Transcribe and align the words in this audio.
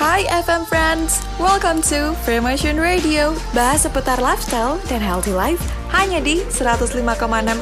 Hi 0.00 0.24
FM 0.32 0.64
friends, 0.64 1.20
welcome 1.36 1.84
to 1.92 2.16
Fremotion 2.24 2.80
Radio. 2.80 3.36
Bahas 3.52 3.84
seputar 3.84 4.16
lifestyle 4.16 4.80
dan 4.88 5.04
healthy 5.04 5.36
life 5.36 5.60
hanya 5.92 6.24
di 6.24 6.40
105,6 6.48 7.04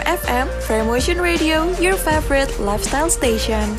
FM 0.06 0.46
Fremotion 0.62 1.18
Radio, 1.18 1.66
your 1.82 1.98
favorite 1.98 2.54
lifestyle 2.62 3.10
station. 3.10 3.74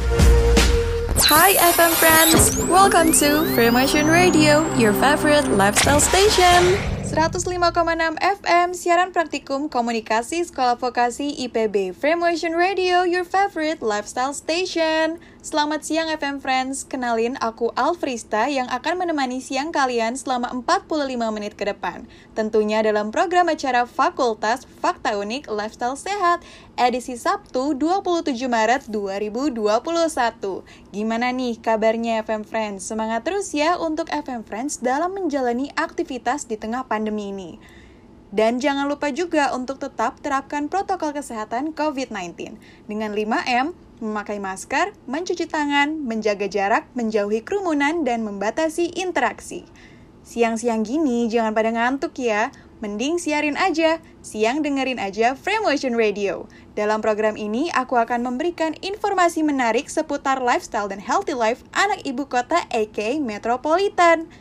Hi 1.31 1.55
FM 1.71 1.95
friends, 2.03 2.59
welcome 2.67 3.15
to 3.23 3.47
Fremotion 3.55 4.11
Radio, 4.11 4.67
your 4.75 4.91
favorite 4.91 5.47
lifestyle 5.55 6.03
station. 6.03 6.75
105,6 7.15 7.63
FM 8.43 8.67
siaran 8.75 9.15
praktikum 9.15 9.71
komunikasi 9.71 10.43
Sekolah 10.43 10.75
Vokasi 10.75 11.31
IPB 11.47 11.95
Fremotion 11.95 12.59
Radio, 12.59 13.07
your 13.07 13.23
favorite 13.23 13.79
lifestyle 13.79 14.35
station. 14.35 15.17
Selamat 15.39 15.87
siang 15.87 16.11
FM 16.11 16.43
Friends, 16.43 16.83
kenalin 16.83 17.39
aku 17.39 17.71
Alfrista 17.71 18.51
yang 18.51 18.67
akan 18.67 18.99
menemani 18.99 19.39
siang 19.39 19.71
kalian 19.71 20.19
selama 20.19 20.51
45 20.51 21.15
menit 21.31 21.55
ke 21.55 21.63
depan. 21.63 22.03
Tentunya 22.35 22.83
dalam 22.83 23.07
program 23.07 23.47
acara 23.47 23.87
Fakultas 23.87 24.67
Fakta 24.83 25.15
Unik 25.15 25.47
Lifestyle 25.47 25.95
Sehat, 25.95 26.43
edisi 26.75 27.15
Sabtu 27.15 27.71
27 27.71 28.35
Maret 28.51 28.91
2021. 28.91 29.63
Gimana 30.91 31.31
nih 31.31 31.55
kabarnya 31.63 32.19
FM 32.27 32.43
Friends? 32.43 32.83
Semangat 32.83 33.23
terus 33.23 33.55
ya 33.55 33.79
untuk 33.79 34.11
FM 34.11 34.43
Friends 34.43 34.83
dalam 34.83 35.15
menjalani 35.15 35.71
aktivitas 35.79 36.51
di 36.51 36.59
tengah 36.59 36.83
pandemi 36.83 37.31
ini. 37.31 37.51
Dan 38.29 38.59
jangan 38.59 38.91
lupa 38.91 39.07
juga 39.15 39.55
untuk 39.55 39.79
tetap 39.79 40.19
terapkan 40.19 40.67
protokol 40.67 41.15
kesehatan 41.15 41.71
COVID-19 41.71 42.59
dengan 42.91 43.15
5M, 43.15 43.71
memakai 43.99 44.39
masker, 44.39 44.95
mencuci 45.05 45.45
tangan, 45.47 46.03
menjaga 46.03 46.47
jarak, 46.47 46.87
menjauhi 46.95 47.43
kerumunan, 47.43 48.07
dan 48.07 48.23
membatasi 48.23 48.95
interaksi. 48.95 49.67
Siang-siang 50.23 50.83
gini 50.83 51.25
jangan 51.31 51.55
pada 51.55 51.71
ngantuk 51.71 52.15
ya, 52.19 52.51
mending 52.79 53.19
siarin 53.19 53.59
aja, 53.59 53.99
siang 54.23 54.63
dengerin 54.63 54.99
aja 54.99 55.35
Fremotion 55.35 55.95
Radio. 55.99 56.47
Dalam 56.77 57.03
program 57.03 57.35
ini, 57.35 57.67
aku 57.75 57.99
akan 57.99 58.23
memberikan 58.23 58.77
informasi 58.79 59.43
menarik 59.43 59.91
seputar 59.91 60.39
lifestyle 60.39 60.87
dan 60.87 61.03
healthy 61.03 61.35
life 61.35 61.65
anak 61.75 62.03
ibu 62.07 62.29
kota 62.29 62.63
AK 62.71 63.19
Metropolitan. 63.19 64.31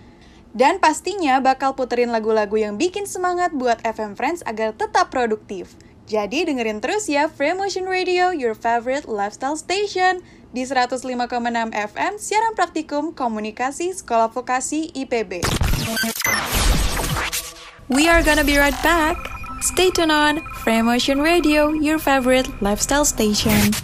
Dan 0.53 0.81
pastinya 0.81 1.39
bakal 1.39 1.73
puterin 1.73 2.11
lagu-lagu 2.11 2.57
yang 2.57 2.81
bikin 2.81 3.05
semangat 3.05 3.53
buat 3.53 3.79
FM 3.85 4.17
Friends 4.17 4.41
agar 4.49 4.75
tetap 4.75 5.13
produktif. 5.13 5.77
Jadi 6.09 6.49
dengerin 6.49 6.81
terus 6.81 7.05
ya 7.05 7.29
Free 7.29 7.53
Motion 7.53 7.85
Radio, 7.85 8.33
your 8.33 8.57
favorite 8.57 9.05
lifestyle 9.05 9.61
station 9.61 10.25
di 10.57 10.65
105,6 10.65 11.05
FM 11.69 12.13
siaran 12.17 12.57
praktikum 12.57 13.13
komunikasi 13.13 13.93
Sekolah 13.93 14.33
Vokasi 14.33 14.89
IPB. 14.97 15.45
We 17.93 18.09
are 18.09 18.25
gonna 18.25 18.41
be 18.41 18.57
right 18.57 18.77
back. 18.81 19.21
Stay 19.61 19.93
tuned 19.93 20.09
on 20.09 20.41
Free 20.65 20.81
Motion 20.81 21.21
Radio, 21.21 21.77
your 21.77 22.01
favorite 22.01 22.49
lifestyle 22.65 23.05
station. 23.05 23.77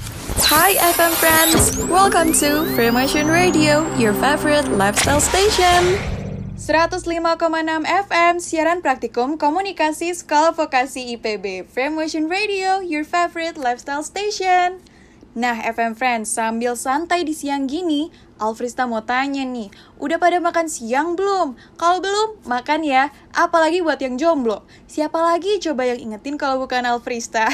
Hi 0.48 0.80
FM 0.96 1.12
friends, 1.20 1.76
welcome 1.92 2.32
to 2.40 2.64
Free 2.72 2.88
Motion 2.88 3.28
Radio, 3.28 3.84
your 4.00 4.16
favorite 4.16 4.64
lifestyle 4.72 5.20
station. 5.20 6.13
105,6 6.64 7.84
FM, 7.84 8.40
siaran 8.40 8.80
praktikum 8.80 9.36
komunikasi 9.36 10.16
Sekolah 10.16 10.56
Vokasi 10.56 11.12
IPB. 11.12 11.68
Framemotion 11.68 12.24
Radio, 12.32 12.80
your 12.80 13.04
favorite 13.04 13.60
lifestyle 13.60 14.00
station. 14.00 14.80
Nah, 15.36 15.60
FM 15.60 15.92
Friends, 15.92 16.32
sambil 16.32 16.72
santai 16.72 17.20
di 17.20 17.36
siang 17.36 17.68
gini, 17.68 18.08
Alfrista 18.40 18.88
mau 18.88 19.04
tanya 19.04 19.44
nih, 19.44 19.68
udah 20.00 20.16
pada 20.16 20.40
makan 20.40 20.72
siang 20.72 21.20
belum? 21.20 21.52
Kalau 21.76 22.00
belum, 22.00 22.40
makan 22.48 22.80
ya. 22.80 23.12
Apalagi 23.36 23.84
buat 23.84 24.00
yang 24.00 24.16
jomblo. 24.16 24.64
Siapa 24.88 25.20
lagi 25.20 25.60
coba 25.60 25.84
yang 25.84 26.00
ingetin 26.00 26.40
kalau 26.40 26.64
bukan 26.64 26.88
Alfrista? 26.88 27.44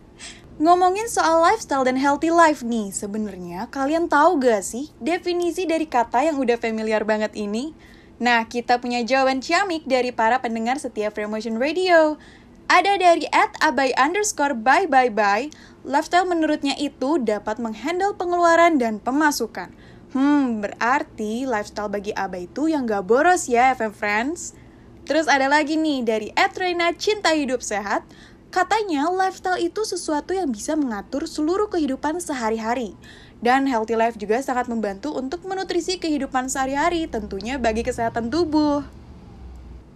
Ngomongin 0.60 1.08
soal 1.08 1.40
lifestyle 1.40 1.88
dan 1.88 1.96
healthy 1.96 2.28
life 2.28 2.60
nih, 2.60 2.92
sebenarnya 2.92 3.72
kalian 3.72 4.12
tahu 4.12 4.44
gak 4.44 4.60
sih 4.60 4.92
definisi 5.00 5.64
dari 5.64 5.88
kata 5.88 6.28
yang 6.28 6.36
udah 6.36 6.60
familiar 6.60 7.08
banget 7.08 7.32
ini? 7.32 7.91
Nah, 8.22 8.46
kita 8.46 8.78
punya 8.78 9.02
jawaban 9.02 9.42
ciamik 9.42 9.82
dari 9.82 10.14
para 10.14 10.38
pendengar 10.38 10.78
setiap 10.78 11.18
Promotion 11.18 11.58
Radio. 11.58 12.22
Ada 12.70 12.94
dari 12.94 13.26
at 13.34 13.58
abai 13.58 13.90
underscore 13.98 14.54
bye 14.54 14.86
bye 14.86 15.10
bye, 15.10 15.50
lifestyle 15.82 16.30
menurutnya 16.30 16.78
itu 16.78 17.18
dapat 17.18 17.58
menghandle 17.58 18.14
pengeluaran 18.14 18.78
dan 18.78 19.02
pemasukan. 19.02 19.74
Hmm, 20.14 20.62
berarti 20.62 21.50
lifestyle 21.50 21.90
bagi 21.90 22.14
abai 22.14 22.46
itu 22.46 22.70
yang 22.70 22.86
gak 22.86 23.10
boros 23.10 23.50
ya, 23.50 23.74
FM 23.74 23.90
Friends. 23.90 24.54
Terus 25.02 25.26
ada 25.26 25.50
lagi 25.50 25.74
nih 25.74 26.06
dari 26.06 26.28
at 26.38 26.54
Cinta 27.02 27.34
Hidup 27.34 27.58
Sehat, 27.58 28.06
katanya 28.54 29.10
lifestyle 29.10 29.58
itu 29.58 29.82
sesuatu 29.82 30.30
yang 30.30 30.46
bisa 30.54 30.78
mengatur 30.78 31.26
seluruh 31.26 31.66
kehidupan 31.66 32.22
sehari-hari. 32.22 32.94
Dan 33.42 33.66
healthy 33.66 33.98
life 33.98 34.14
juga 34.14 34.38
sangat 34.38 34.70
membantu 34.70 35.18
untuk 35.18 35.42
menutrisi 35.42 35.98
kehidupan 35.98 36.46
sehari-hari, 36.46 37.10
tentunya 37.10 37.58
bagi 37.58 37.82
kesehatan 37.82 38.30
tubuh. 38.30 38.86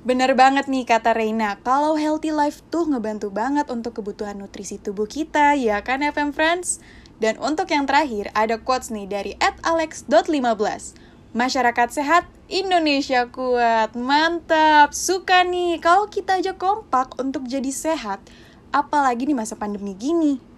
Bener 0.02 0.34
banget 0.34 0.66
nih 0.66 0.86
kata 0.86 1.14
Reina, 1.14 1.58
kalau 1.62 1.94
healthy 1.94 2.34
life 2.34 2.62
tuh 2.70 2.90
ngebantu 2.90 3.30
banget 3.30 3.70
untuk 3.70 4.02
kebutuhan 4.02 4.38
nutrisi 4.38 4.82
tubuh 4.82 5.06
kita, 5.06 5.54
ya 5.54 5.82
kan 5.86 6.02
FM 6.02 6.34
Friends? 6.34 6.82
Dan 7.22 7.38
untuk 7.38 7.70
yang 7.70 7.86
terakhir, 7.86 8.34
ada 8.34 8.58
quotes 8.58 8.90
nih 8.90 9.06
dari 9.06 9.32
@alex.15. 9.38 10.94
Masyarakat 11.34 11.88
sehat, 11.90 12.26
Indonesia 12.46 13.26
kuat. 13.30 13.98
Mantap, 13.98 14.94
suka 14.94 15.42
nih 15.42 15.82
kalau 15.82 16.06
kita 16.06 16.38
aja 16.38 16.54
kompak 16.54 17.14
untuk 17.18 17.46
jadi 17.50 17.74
sehat, 17.74 18.22
apalagi 18.70 19.26
di 19.26 19.34
masa 19.34 19.58
pandemi 19.58 19.94
gini. 19.98 20.55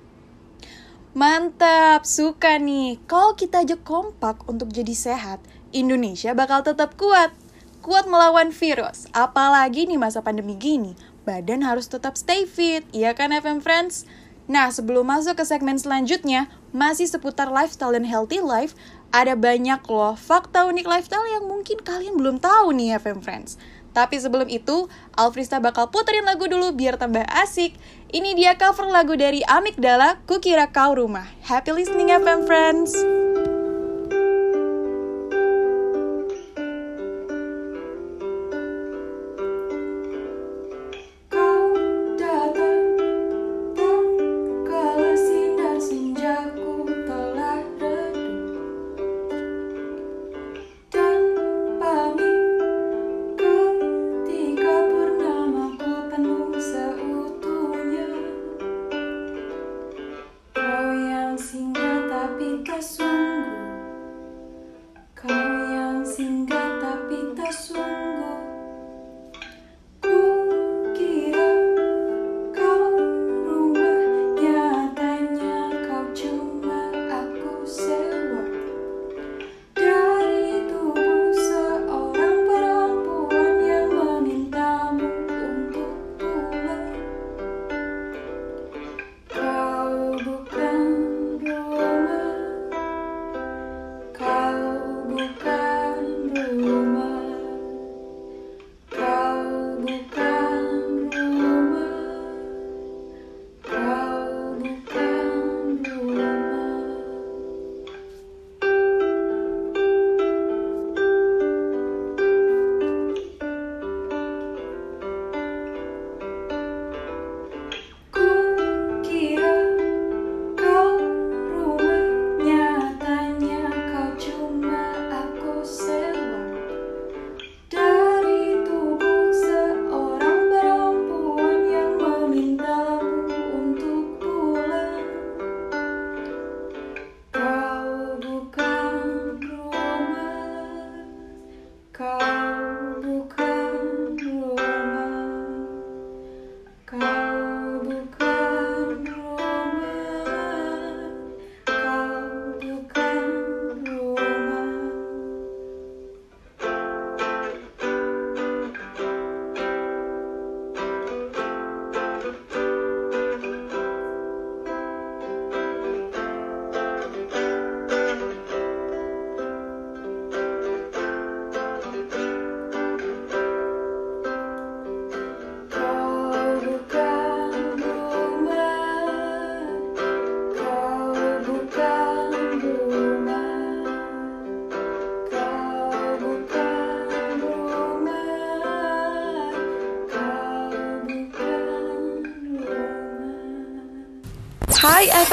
Mantap, 1.16 2.04
suka 2.04 2.60
nih. 2.60 3.00
Kalau 3.08 3.32
kita 3.32 3.64
aja 3.64 3.80
kompak 3.80 4.44
untuk 4.44 4.68
jadi 4.68 4.92
sehat, 4.92 5.40
Indonesia 5.72 6.36
bakal 6.36 6.60
tetap 6.60 7.00
kuat. 7.00 7.32
Kuat 7.80 8.04
melawan 8.04 8.52
virus, 8.52 9.08
apalagi 9.16 9.88
nih 9.88 9.96
masa 9.96 10.20
pandemi 10.20 10.52
gini. 10.60 10.92
Badan 11.24 11.64
harus 11.64 11.88
tetap 11.88 12.20
stay 12.20 12.44
fit, 12.44 12.84
iya 12.92 13.16
kan 13.16 13.32
FM 13.32 13.64
Friends? 13.64 14.04
Nah, 14.52 14.68
sebelum 14.68 15.08
masuk 15.08 15.40
ke 15.40 15.48
segmen 15.48 15.80
selanjutnya, 15.80 16.52
masih 16.76 17.08
seputar 17.08 17.48
lifestyle 17.48 17.96
dan 17.96 18.04
healthy 18.04 18.44
life, 18.44 18.76
ada 19.08 19.32
banyak 19.32 19.80
loh 19.88 20.12
fakta 20.12 20.68
unik 20.68 20.84
lifestyle 20.84 21.24
yang 21.24 21.48
mungkin 21.48 21.80
kalian 21.80 22.20
belum 22.20 22.36
tahu 22.36 22.76
nih 22.76 23.00
FM 23.00 23.24
Friends. 23.24 23.56
Tapi 23.98 24.14
sebelum 24.22 24.46
itu, 24.46 24.86
Alfrista 25.18 25.58
bakal 25.58 25.90
puterin 25.90 26.22
lagu 26.22 26.46
dulu 26.46 26.70
biar 26.70 27.02
tambah 27.02 27.26
asik. 27.42 27.74
Ini 28.14 28.38
dia 28.38 28.54
cover 28.54 28.86
lagu 28.86 29.18
dari 29.18 29.42
Amigdala, 29.42 30.22
Kukira 30.22 30.70
Kau 30.70 30.94
Rumah. 30.94 31.26
Happy 31.42 31.74
listening 31.74 32.14
FM 32.14 32.46
friends! 32.46 32.94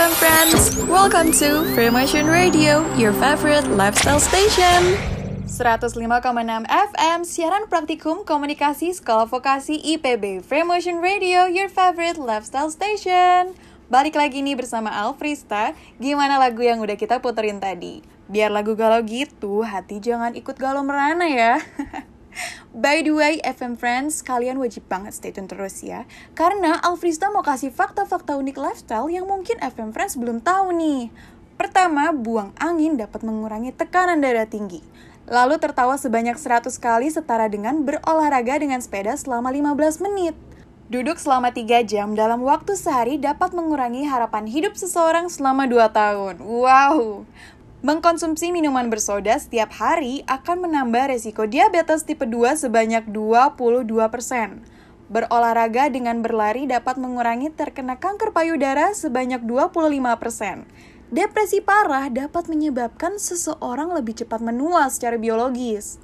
FM 0.06 0.22
friends, 0.22 0.62
welcome 0.86 1.34
to 1.34 1.66
Fremotion 1.74 2.30
Radio, 2.30 2.86
your 2.94 3.10
favorite 3.18 3.66
lifestyle 3.74 4.22
station. 4.22 4.94
105,6 5.50 5.98
FM, 6.70 7.20
siaran 7.26 7.66
praktikum 7.66 8.22
komunikasi 8.22 8.94
sekolah 8.94 9.26
vokasi 9.26 9.82
IPB 9.82 10.46
Fremotion 10.46 11.02
Radio, 11.02 11.50
your 11.50 11.74
favorite 11.74 12.22
lifestyle 12.22 12.70
station. 12.70 13.58
Balik 13.90 14.14
lagi 14.14 14.46
nih 14.46 14.54
bersama 14.54 14.94
Alfrista, 14.94 15.74
gimana 15.98 16.38
lagu 16.38 16.62
yang 16.62 16.86
udah 16.86 17.02
kita 17.02 17.18
puterin 17.18 17.58
tadi? 17.58 18.06
Biar 18.30 18.54
lagu 18.54 18.78
galau 18.78 19.02
gitu, 19.02 19.66
hati 19.66 19.98
jangan 19.98 20.38
ikut 20.38 20.54
galau 20.62 20.86
merana 20.86 21.26
ya. 21.26 21.58
By 22.76 23.02
the 23.02 23.16
way, 23.16 23.40
FM 23.42 23.80
Friends, 23.80 24.20
kalian 24.20 24.60
wajib 24.60 24.86
banget 24.92 25.16
stay 25.16 25.32
tune 25.32 25.48
terus 25.48 25.80
ya. 25.80 26.04
Karena 26.36 26.84
Alfrista 26.84 27.25
mau 27.36 27.44
kasih 27.44 27.68
fakta-fakta 27.68 28.40
unik 28.40 28.56
lifestyle 28.56 29.12
yang 29.12 29.28
mungkin 29.28 29.60
FM 29.60 29.92
Friends 29.92 30.16
belum 30.16 30.40
tahu 30.40 30.72
nih. 30.72 31.12
Pertama, 31.60 32.16
buang 32.16 32.56
angin 32.56 32.96
dapat 32.96 33.28
mengurangi 33.28 33.76
tekanan 33.76 34.24
darah 34.24 34.48
tinggi. 34.48 34.80
Lalu 35.28 35.60
tertawa 35.60 36.00
sebanyak 36.00 36.40
100 36.40 36.72
kali 36.80 37.12
setara 37.12 37.52
dengan 37.52 37.84
berolahraga 37.84 38.56
dengan 38.64 38.80
sepeda 38.80 39.20
selama 39.20 39.52
15 39.52 40.00
menit. 40.08 40.32
Duduk 40.88 41.20
selama 41.20 41.52
3 41.52 41.84
jam 41.84 42.16
dalam 42.16 42.40
waktu 42.40 42.80
sehari 42.80 43.20
dapat 43.20 43.52
mengurangi 43.52 44.08
harapan 44.08 44.48
hidup 44.48 44.80
seseorang 44.80 45.28
selama 45.28 45.68
2 45.68 45.92
tahun. 45.92 46.40
Wow! 46.40 47.28
Mengkonsumsi 47.84 48.56
minuman 48.56 48.88
bersoda 48.88 49.36
setiap 49.36 49.76
hari 49.76 50.24
akan 50.24 50.72
menambah 50.72 51.12
resiko 51.12 51.44
diabetes 51.44 52.08
tipe 52.08 52.24
2 52.24 52.64
sebanyak 52.64 53.04
22%. 53.12 54.75
Berolahraga 55.06 55.94
dengan 55.94 56.26
berlari 56.26 56.66
dapat 56.66 56.98
mengurangi 56.98 57.54
terkena 57.54 58.02
kanker 58.02 58.34
payudara 58.34 58.90
sebanyak 58.98 59.46
25%. 59.46 60.66
Depresi 61.14 61.62
parah 61.62 62.10
dapat 62.10 62.50
menyebabkan 62.50 63.22
seseorang 63.22 63.94
lebih 63.94 64.18
cepat 64.18 64.42
menua 64.42 64.90
secara 64.90 65.22
biologis. 65.22 66.02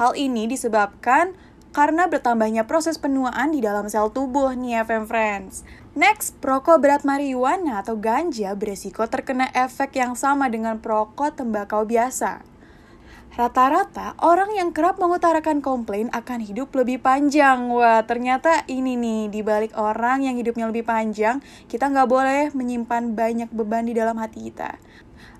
Hal 0.00 0.16
ini 0.16 0.48
disebabkan 0.48 1.36
karena 1.76 2.08
bertambahnya 2.08 2.64
proses 2.64 2.96
penuaan 2.96 3.52
di 3.52 3.60
dalam 3.60 3.92
sel 3.92 4.08
tubuh 4.08 4.56
nih 4.56 4.80
FM 4.88 5.04
Friends. 5.04 5.68
Next, 5.92 6.40
perokok 6.40 6.80
berat 6.80 7.04
marijuana 7.04 7.84
atau 7.84 8.00
ganja 8.00 8.56
beresiko 8.56 9.04
terkena 9.04 9.52
efek 9.52 10.00
yang 10.00 10.16
sama 10.16 10.48
dengan 10.48 10.80
perokok 10.80 11.36
tembakau 11.36 11.84
biasa. 11.84 12.47
Rata-rata 13.38 14.18
orang 14.18 14.50
yang 14.50 14.74
kerap 14.74 14.98
mengutarakan 14.98 15.62
komplain 15.62 16.10
akan 16.10 16.42
hidup 16.42 16.74
lebih 16.74 16.98
panjang. 16.98 17.70
Wah, 17.70 18.02
ternyata 18.02 18.66
ini 18.66 18.98
nih, 18.98 19.30
dibalik 19.30 19.78
orang 19.78 20.26
yang 20.26 20.34
hidupnya 20.34 20.66
lebih 20.66 20.82
panjang, 20.82 21.38
kita 21.70 21.86
nggak 21.86 22.10
boleh 22.10 22.50
menyimpan 22.50 23.14
banyak 23.14 23.46
beban 23.54 23.86
di 23.86 23.94
dalam 23.94 24.18
hati 24.18 24.50
kita. 24.50 24.82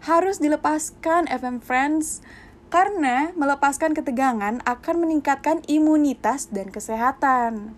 Harus 0.07 0.39
dilepaskan 0.39 1.27
FM 1.27 1.59
Friends, 1.59 2.23
karena 2.71 3.35
melepaskan 3.35 3.99
ketegangan 3.99 4.63
akan 4.63 4.97
meningkatkan 5.03 5.67
imunitas 5.67 6.47
dan 6.55 6.71
kesehatan. 6.71 7.75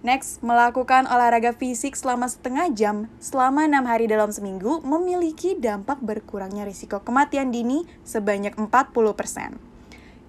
Next, 0.00 0.40
melakukan 0.40 1.04
olahraga 1.04 1.52
fisik 1.52 1.92
selama 1.92 2.24
setengah 2.24 2.72
jam 2.72 3.12
selama 3.20 3.68
enam 3.68 3.84
hari 3.84 4.08
dalam 4.08 4.32
seminggu 4.32 4.80
memiliki 4.80 5.60
dampak 5.60 6.00
berkurangnya 6.00 6.64
risiko 6.64 7.04
kematian 7.04 7.52
dini 7.52 7.84
sebanyak 8.00 8.56
40%. 8.56 9.60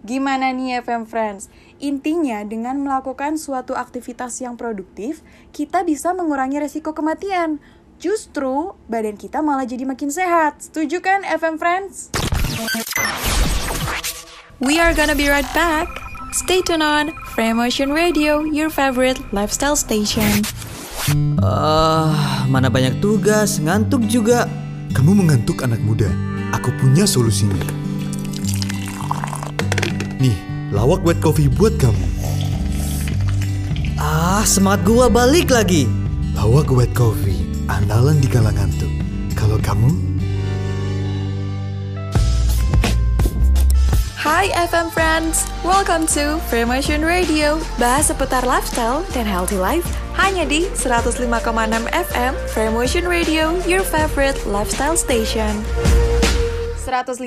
Gimana 0.03 0.51
nih 0.51 0.83
FM 0.83 1.07
Friends? 1.07 1.47
Intinya 1.79 2.43
dengan 2.43 2.83
melakukan 2.83 3.39
suatu 3.39 3.71
aktivitas 3.77 4.43
yang 4.43 4.59
produktif, 4.59 5.23
kita 5.55 5.87
bisa 5.87 6.11
mengurangi 6.11 6.59
risiko 6.59 6.91
kematian. 6.91 7.63
Justru 7.95 8.75
badan 8.91 9.15
kita 9.15 9.39
malah 9.39 9.63
jadi 9.63 9.87
makin 9.87 10.11
sehat. 10.11 10.67
Setuju 10.67 10.99
kan 10.99 11.23
FM 11.23 11.55
Friends? 11.55 12.11
We 14.59 14.83
are 14.83 14.91
gonna 14.91 15.15
be 15.15 15.31
right 15.31 15.47
back. 15.55 16.10
Stay 16.31 16.63
tuned 16.63 16.79
on 16.79 17.11
Frame 17.35 17.59
Motion 17.59 17.91
Radio, 17.91 18.47
your 18.47 18.71
favorite 18.71 19.19
lifestyle 19.35 19.75
station. 19.75 20.31
Ah, 21.43 22.07
uh, 22.07 22.11
mana 22.47 22.71
banyak 22.71 23.03
tugas, 23.03 23.59
ngantuk 23.59 24.07
juga. 24.07 24.47
Kamu 24.95 25.11
mengantuk 25.11 25.59
anak 25.59 25.83
muda. 25.83 26.07
Aku 26.55 26.71
punya 26.79 27.03
solusinya. 27.03 27.59
Nih, 30.23 30.31
lawak 30.71 31.03
white 31.03 31.19
coffee 31.19 31.51
buat 31.51 31.75
kamu. 31.75 32.07
Ah, 33.99 34.47
semangat 34.47 34.87
gua 34.87 35.11
balik 35.11 35.51
lagi. 35.51 35.83
Lawak 36.31 36.71
white 36.71 36.95
coffee, 36.95 37.43
andalan 37.67 38.23
di 38.23 38.31
kala 38.31 38.55
ngantuk. 38.55 38.91
Kalau 39.35 39.59
kamu 39.59 40.10
Hai 44.21 44.53
FM 44.53 44.93
Friends, 44.93 45.49
welcome 45.65 46.05
to 46.13 46.37
Fremotion 46.45 47.01
Radio. 47.01 47.57
Bahas 47.81 48.13
seputar 48.13 48.45
lifestyle 48.45 49.01
dan 49.17 49.25
healthy 49.25 49.57
life 49.57 49.81
Hanya 50.13 50.45
di 50.45 50.69
105,6 50.77 51.25
FM 51.89 52.33
Fremotion 52.53 53.09
Radio, 53.09 53.57
your 53.65 53.81
favorite 53.81 54.37
lifestyle 54.45 54.93
station. 54.93 55.65
105,6 56.85 57.25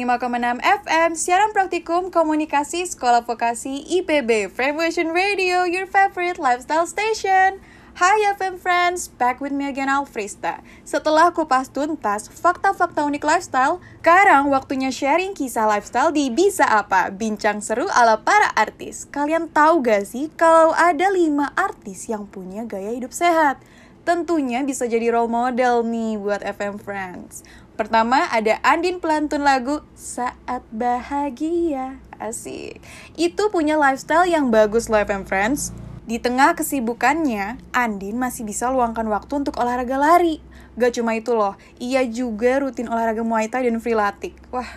FM, 0.63 1.11
siaran 1.19 1.51
praktikum 1.51 2.15
komunikasi 2.15 2.87
sekolah 2.87 3.27
vokasi 3.27 3.83
IPB 3.99 4.55
Fremotion 4.55 5.11
Radio, 5.11 5.67
your 5.67 5.91
favorite 5.91 6.39
lifestyle 6.39 6.87
station 6.87 7.59
Hai 7.95 8.27
FM 8.35 8.59
Friends, 8.59 9.07
back 9.07 9.39
with 9.39 9.55
me 9.55 9.71
again 9.71 9.87
Alfrista. 9.87 10.59
Setelah 10.83 11.31
kupas 11.31 11.71
tuntas 11.71 12.27
fakta-fakta 12.27 13.07
unik 13.07 13.23
lifestyle, 13.23 13.79
sekarang 14.03 14.51
waktunya 14.51 14.91
sharing 14.91 15.31
kisah 15.31 15.63
lifestyle 15.63 16.11
di 16.11 16.27
Bisa 16.27 16.67
Apa, 16.67 17.15
bincang 17.15 17.63
seru 17.63 17.87
ala 17.95 18.19
para 18.19 18.51
artis. 18.59 19.07
Kalian 19.07 19.47
tahu 19.47 19.87
gak 19.87 20.11
sih 20.11 20.27
kalau 20.35 20.75
ada 20.75 21.07
5 21.07 21.55
artis 21.55 22.11
yang 22.11 22.27
punya 22.27 22.67
gaya 22.67 22.91
hidup 22.91 23.15
sehat? 23.15 23.63
Tentunya 24.03 24.67
bisa 24.67 24.91
jadi 24.91 25.15
role 25.15 25.31
model 25.31 25.87
nih 25.87 26.19
buat 26.19 26.43
FM 26.43 26.83
Friends. 26.83 27.47
Pertama 27.79 28.27
ada 28.35 28.59
Andin 28.67 28.99
pelantun 28.99 29.47
lagu 29.47 29.87
Saat 29.95 30.67
Bahagia. 30.75 32.03
Asik. 32.19 32.83
Itu 33.15 33.55
punya 33.55 33.79
lifestyle 33.79 34.27
yang 34.27 34.51
bagus 34.51 34.91
loh 34.91 34.99
FM 34.99 35.31
Friends 35.31 35.71
di 36.05 36.21
tengah 36.21 36.53
kesibukannya, 36.53 37.57
Andin 37.73 38.21
masih 38.21 38.45
bisa 38.45 38.69
luangkan 38.69 39.09
waktu 39.09 39.41
untuk 39.41 39.57
olahraga 39.57 39.97
lari. 39.97 40.45
Gak 40.77 41.01
cuma 41.01 41.17
itu 41.17 41.33
loh, 41.33 41.57
ia 41.81 42.05
juga 42.05 42.61
rutin 42.61 42.93
olahraga 42.93 43.25
Muay 43.25 43.49
Thai 43.49 43.73
dan 43.73 43.81
freelatik. 43.81 44.37
Wah, 44.53 44.69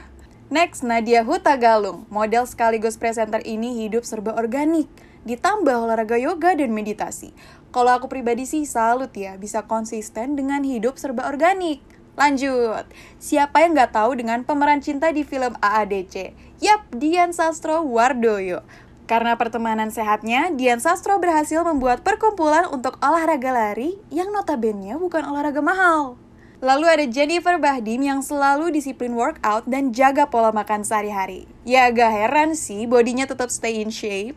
Next, 0.47 0.87
Nadia 0.87 1.27
Huta 1.27 1.59
Galung, 1.59 2.07
model 2.07 2.47
sekaligus 2.47 2.95
presenter 2.95 3.43
ini 3.43 3.83
hidup 3.83 4.07
serba 4.07 4.31
organik, 4.39 4.87
ditambah 5.27 5.75
olahraga 5.75 6.15
yoga 6.15 6.55
dan 6.55 6.71
meditasi. 6.71 7.35
Kalau 7.75 7.99
aku 7.99 8.07
pribadi 8.07 8.47
sih 8.47 8.63
salut 8.63 9.11
ya, 9.11 9.35
bisa 9.35 9.67
konsisten 9.67 10.39
dengan 10.39 10.63
hidup 10.63 10.95
serba 10.95 11.27
organik. 11.27 11.83
Lanjut, 12.15 12.87
siapa 13.19 13.67
yang 13.67 13.75
gak 13.75 13.91
tahu 13.99 14.15
dengan 14.15 14.47
pemeran 14.47 14.79
cinta 14.79 15.11
di 15.11 15.27
film 15.27 15.51
AADC? 15.59 16.31
Yap, 16.63 16.95
Dian 16.95 17.35
Sastro 17.35 17.83
Wardoyo. 17.83 18.63
Karena 19.07 19.39
pertemanan 19.39 19.87
sehatnya, 19.87 20.51
Dian 20.51 20.83
Sastro 20.83 21.15
berhasil 21.15 21.63
membuat 21.63 22.03
perkumpulan 22.03 22.67
untuk 22.67 22.99
olahraga 22.99 23.55
lari 23.55 23.95
yang 24.11 24.35
notabene 24.35 24.99
bukan 24.99 25.23
olahraga 25.23 25.63
mahal. 25.63 26.19
Lalu 26.59 26.85
ada 26.91 27.05
Jennifer 27.07 27.55
Bahdim 27.55 28.03
yang 28.03 28.19
selalu 28.19 28.73
disiplin 28.75 29.15
workout 29.15 29.63
dan 29.63 29.95
jaga 29.95 30.27
pola 30.27 30.51
makan 30.51 30.83
sehari-hari. 30.83 31.47
Ya 31.63 31.87
agak 31.87 32.11
heran 32.11 32.57
sih 32.59 32.83
bodinya 32.83 33.23
tetap 33.23 33.47
stay 33.47 33.79
in 33.79 33.95
shape. 33.95 34.35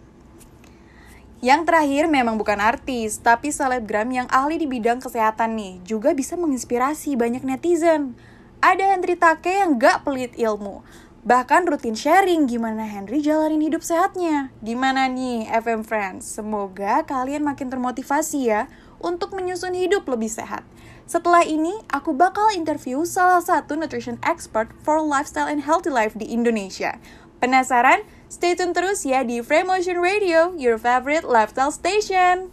Yang 1.40 1.66
terakhir 1.66 2.04
memang 2.12 2.36
bukan 2.36 2.60
artis, 2.60 3.16
tapi 3.16 3.48
selebgram 3.48 4.06
yang 4.12 4.28
ahli 4.28 4.60
di 4.60 4.68
bidang 4.68 5.00
kesehatan 5.00 5.56
nih, 5.56 5.80
juga 5.88 6.12
bisa 6.12 6.36
menginspirasi 6.36 7.16
banyak 7.16 7.40
netizen. 7.40 8.12
Ada 8.60 8.92
Henry 8.92 9.16
Take 9.16 9.64
yang 9.64 9.80
gak 9.80 10.04
pelit 10.04 10.36
ilmu, 10.36 10.84
Bahkan 11.20 11.68
rutin 11.68 11.92
sharing 11.92 12.48
gimana 12.48 12.88
Henry 12.88 13.20
jalanin 13.20 13.60
hidup 13.60 13.84
sehatnya. 13.84 14.48
Gimana 14.64 15.04
nih 15.04 15.44
FM 15.52 15.84
Friends? 15.84 16.24
Semoga 16.24 17.04
kalian 17.04 17.44
makin 17.44 17.68
termotivasi 17.68 18.48
ya 18.48 18.72
untuk 19.04 19.36
menyusun 19.36 19.76
hidup 19.76 20.08
lebih 20.08 20.32
sehat. 20.32 20.64
Setelah 21.04 21.44
ini, 21.44 21.76
aku 21.92 22.16
bakal 22.16 22.48
interview 22.56 23.04
salah 23.04 23.44
satu 23.44 23.76
nutrition 23.76 24.16
expert 24.24 24.72
for 24.80 25.04
lifestyle 25.04 25.44
and 25.44 25.68
healthy 25.68 25.92
life 25.92 26.16
di 26.16 26.24
Indonesia. 26.24 26.96
Penasaran? 27.36 28.00
Stay 28.32 28.56
tune 28.56 28.72
terus 28.72 29.04
ya 29.04 29.20
di 29.20 29.44
Frame 29.44 29.68
Motion 29.68 30.00
Radio, 30.00 30.56
your 30.56 30.80
favorite 30.80 31.28
lifestyle 31.28 31.74
station. 31.74 32.48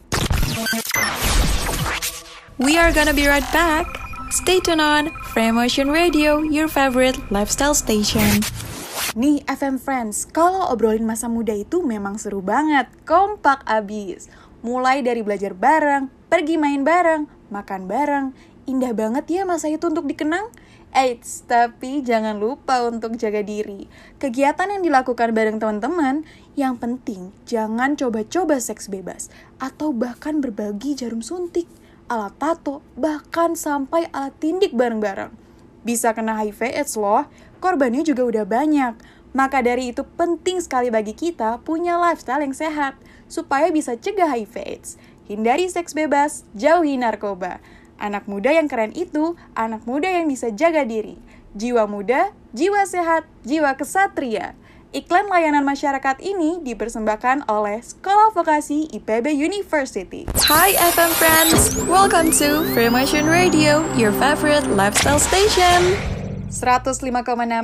We 2.60 2.76
are 2.76 2.92
gonna 2.92 3.16
be 3.16 3.32
right 3.32 3.48
back. 3.56 3.97
Stay 4.28 4.60
tuned 4.60 4.84
on 4.84 5.12
Frame 5.32 5.56
Motion 5.56 5.88
Radio, 5.88 6.44
your 6.44 6.68
favorite 6.68 7.16
lifestyle 7.32 7.72
station. 7.72 8.44
Nih 9.16 9.40
FM 9.48 9.80
Friends, 9.80 10.28
kalau 10.28 10.68
obrolin 10.68 11.08
masa 11.08 11.32
muda 11.32 11.56
itu 11.56 11.80
memang 11.80 12.20
seru 12.20 12.44
banget, 12.44 12.92
kompak 13.08 13.64
abis. 13.64 14.28
Mulai 14.60 15.00
dari 15.00 15.24
belajar 15.24 15.56
bareng, 15.56 16.12
pergi 16.28 16.60
main 16.60 16.84
bareng, 16.84 17.24
makan 17.48 17.88
bareng, 17.88 18.26
Indah 18.68 18.92
banget 18.92 19.32
ya 19.32 19.48
masa 19.48 19.72
itu 19.72 19.88
untuk 19.88 20.04
dikenang. 20.12 20.52
Eits, 20.92 21.48
tapi 21.48 22.04
jangan 22.04 22.36
lupa 22.36 22.84
untuk 22.84 23.16
jaga 23.16 23.40
diri. 23.40 23.88
Kegiatan 24.20 24.68
yang 24.68 24.84
dilakukan 24.84 25.32
bareng 25.32 25.56
teman-teman, 25.56 26.28
yang 26.60 26.76
penting 26.76 27.32
jangan 27.48 27.96
coba-coba 27.96 28.60
seks 28.60 28.92
bebas 28.92 29.32
atau 29.56 29.96
bahkan 29.96 30.44
berbagi 30.44 31.00
jarum 31.00 31.24
suntik, 31.24 31.64
alat 32.08 32.36
tato, 32.40 32.80
bahkan 32.96 33.54
sampai 33.54 34.08
alat 34.16 34.36
tindik 34.40 34.72
bareng-bareng. 34.76 35.32
Bisa 35.84 36.12
kena 36.12 36.40
HIV 36.40 36.76
AIDS 36.76 37.00
loh, 37.00 37.28
korbannya 37.64 38.04
juga 38.04 38.28
udah 38.28 38.46
banyak. 38.48 38.96
Maka 39.36 39.62
dari 39.62 39.92
itu 39.94 40.08
penting 40.18 40.64
sekali 40.64 40.90
bagi 40.90 41.14
kita 41.14 41.62
punya 41.62 42.00
lifestyle 42.00 42.42
yang 42.42 42.56
sehat 42.56 42.98
supaya 43.28 43.70
bisa 43.70 44.00
cegah 44.00 44.32
HIV 44.32 44.56
AIDS. 44.64 44.90
Hindari 45.28 45.68
seks 45.68 45.92
bebas, 45.92 46.48
jauhi 46.56 46.96
narkoba. 46.96 47.60
Anak 48.00 48.26
muda 48.32 48.56
yang 48.56 48.72
keren 48.72 48.96
itu, 48.96 49.36
anak 49.54 49.84
muda 49.84 50.08
yang 50.08 50.32
bisa 50.32 50.48
jaga 50.56 50.88
diri. 50.88 51.20
Jiwa 51.58 51.90
muda, 51.90 52.32
jiwa 52.56 52.88
sehat, 52.88 53.28
jiwa 53.44 53.76
kesatria. 53.76 54.56
Iklan 54.96 55.28
layanan 55.28 55.68
masyarakat 55.68 56.24
ini 56.24 56.64
dipersembahkan 56.64 57.52
oleh 57.52 57.84
Sekolah 57.84 58.32
Vokasi 58.32 58.88
IPB 58.96 59.36
University. 59.36 60.24
Hi 60.48 60.80
FM 60.80 61.12
friends, 61.20 61.76
welcome 61.92 62.32
to 62.32 62.64
Fremotion 62.72 63.28
Radio, 63.28 63.84
your 64.00 64.16
favorite 64.16 64.64
lifestyle 64.80 65.20
station. 65.20 65.92
105,6 66.48 67.04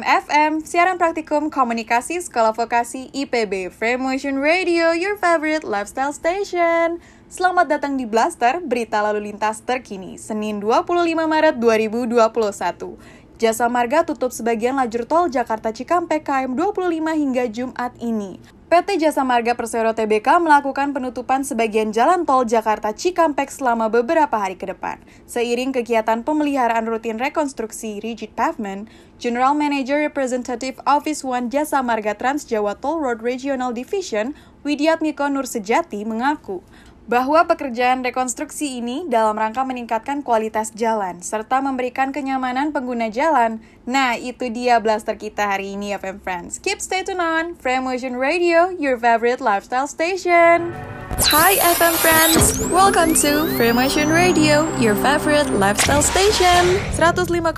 FM, 0.03 0.51
siaran 0.67 0.99
praktikum 0.99 1.47
komunikasi 1.47 2.19
Sekolah 2.19 2.51
Vokasi 2.51 3.07
IPB 3.15 3.71
Fremotion 3.71 4.43
Radio, 4.43 4.91
your 4.91 5.15
favorite 5.15 5.63
lifestyle 5.63 6.11
station. 6.11 6.99
Selamat 7.31 7.71
datang 7.71 7.95
di 7.95 8.03
Blaster, 8.03 8.59
berita 8.59 8.99
lalu 8.99 9.31
lintas 9.31 9.63
terkini, 9.63 10.19
Senin 10.19 10.59
25 10.59 11.07
Maret 11.23 11.55
2021. 11.55 13.22
Jasa 13.43 13.67
Marga 13.67 14.07
tutup 14.07 14.31
sebagian 14.31 14.79
lajur 14.79 15.03
tol 15.03 15.27
Jakarta 15.27 15.75
Cikampek 15.75 16.23
KM 16.23 16.55
25 16.55 16.95
hingga 17.11 17.43
Jumat 17.51 17.91
ini. 17.99 18.39
PT 18.71 18.95
Jasa 19.03 19.27
Marga 19.27 19.51
Persero 19.51 19.91
TBK 19.91 20.39
melakukan 20.39 20.95
penutupan 20.95 21.43
sebagian 21.43 21.91
jalan 21.91 22.23
tol 22.23 22.47
Jakarta 22.47 22.95
Cikampek 22.95 23.51
selama 23.51 23.91
beberapa 23.91 24.31
hari 24.39 24.55
ke 24.55 24.71
depan. 24.71 24.95
Seiring 25.27 25.75
kegiatan 25.75 26.23
pemeliharaan 26.23 26.87
rutin 26.87 27.19
rekonstruksi 27.19 27.99
rigid 27.99 28.31
pavement, 28.31 28.87
General 29.19 29.51
Manager 29.51 29.99
Representative 29.99 30.79
Office 30.87 31.27
One 31.27 31.51
Jasa 31.51 31.83
Marga 31.83 32.15
Trans 32.15 32.47
Jawa 32.47 32.79
Toll 32.79 33.03
Road 33.03 33.19
Regional 33.19 33.75
Division, 33.75 34.31
Widiatmiko 34.63 35.27
Nur 35.27 35.43
Sejati 35.43 36.07
mengaku, 36.07 36.63
bahwa 37.03 37.43
pekerjaan 37.43 37.99
rekonstruksi 37.99 38.79
ini 38.79 39.03
dalam 39.11 39.35
rangka 39.35 39.67
meningkatkan 39.67 40.23
kualitas 40.23 40.71
jalan 40.71 41.19
serta 41.19 41.59
memberikan 41.59 42.15
kenyamanan 42.15 42.71
pengguna 42.71 43.11
jalan. 43.11 43.59
Nah, 43.83 44.15
itu 44.15 44.47
dia 44.47 44.79
blaster 44.79 45.19
kita 45.19 45.43
hari 45.43 45.75
ini 45.75 45.91
FM 45.91 46.23
Friends. 46.23 46.55
Keep 46.55 46.79
stay 46.79 47.03
tuned 47.03 47.19
on 47.19 47.59
Frame 47.59 47.83
Motion 47.83 48.15
Radio, 48.15 48.71
your 48.71 48.95
favorite 48.95 49.43
lifestyle 49.43 49.91
station. 49.91 50.71
Hi 51.29 51.61
FM 51.61 51.93
friends, 52.01 52.57
welcome 52.73 53.13
to 53.21 53.45
Fremotion 53.53 54.09
Radio, 54.09 54.65
your 54.81 54.97
favorite 54.97 55.45
lifestyle 55.51 56.01
station. 56.01 56.81
105,6 56.97 57.53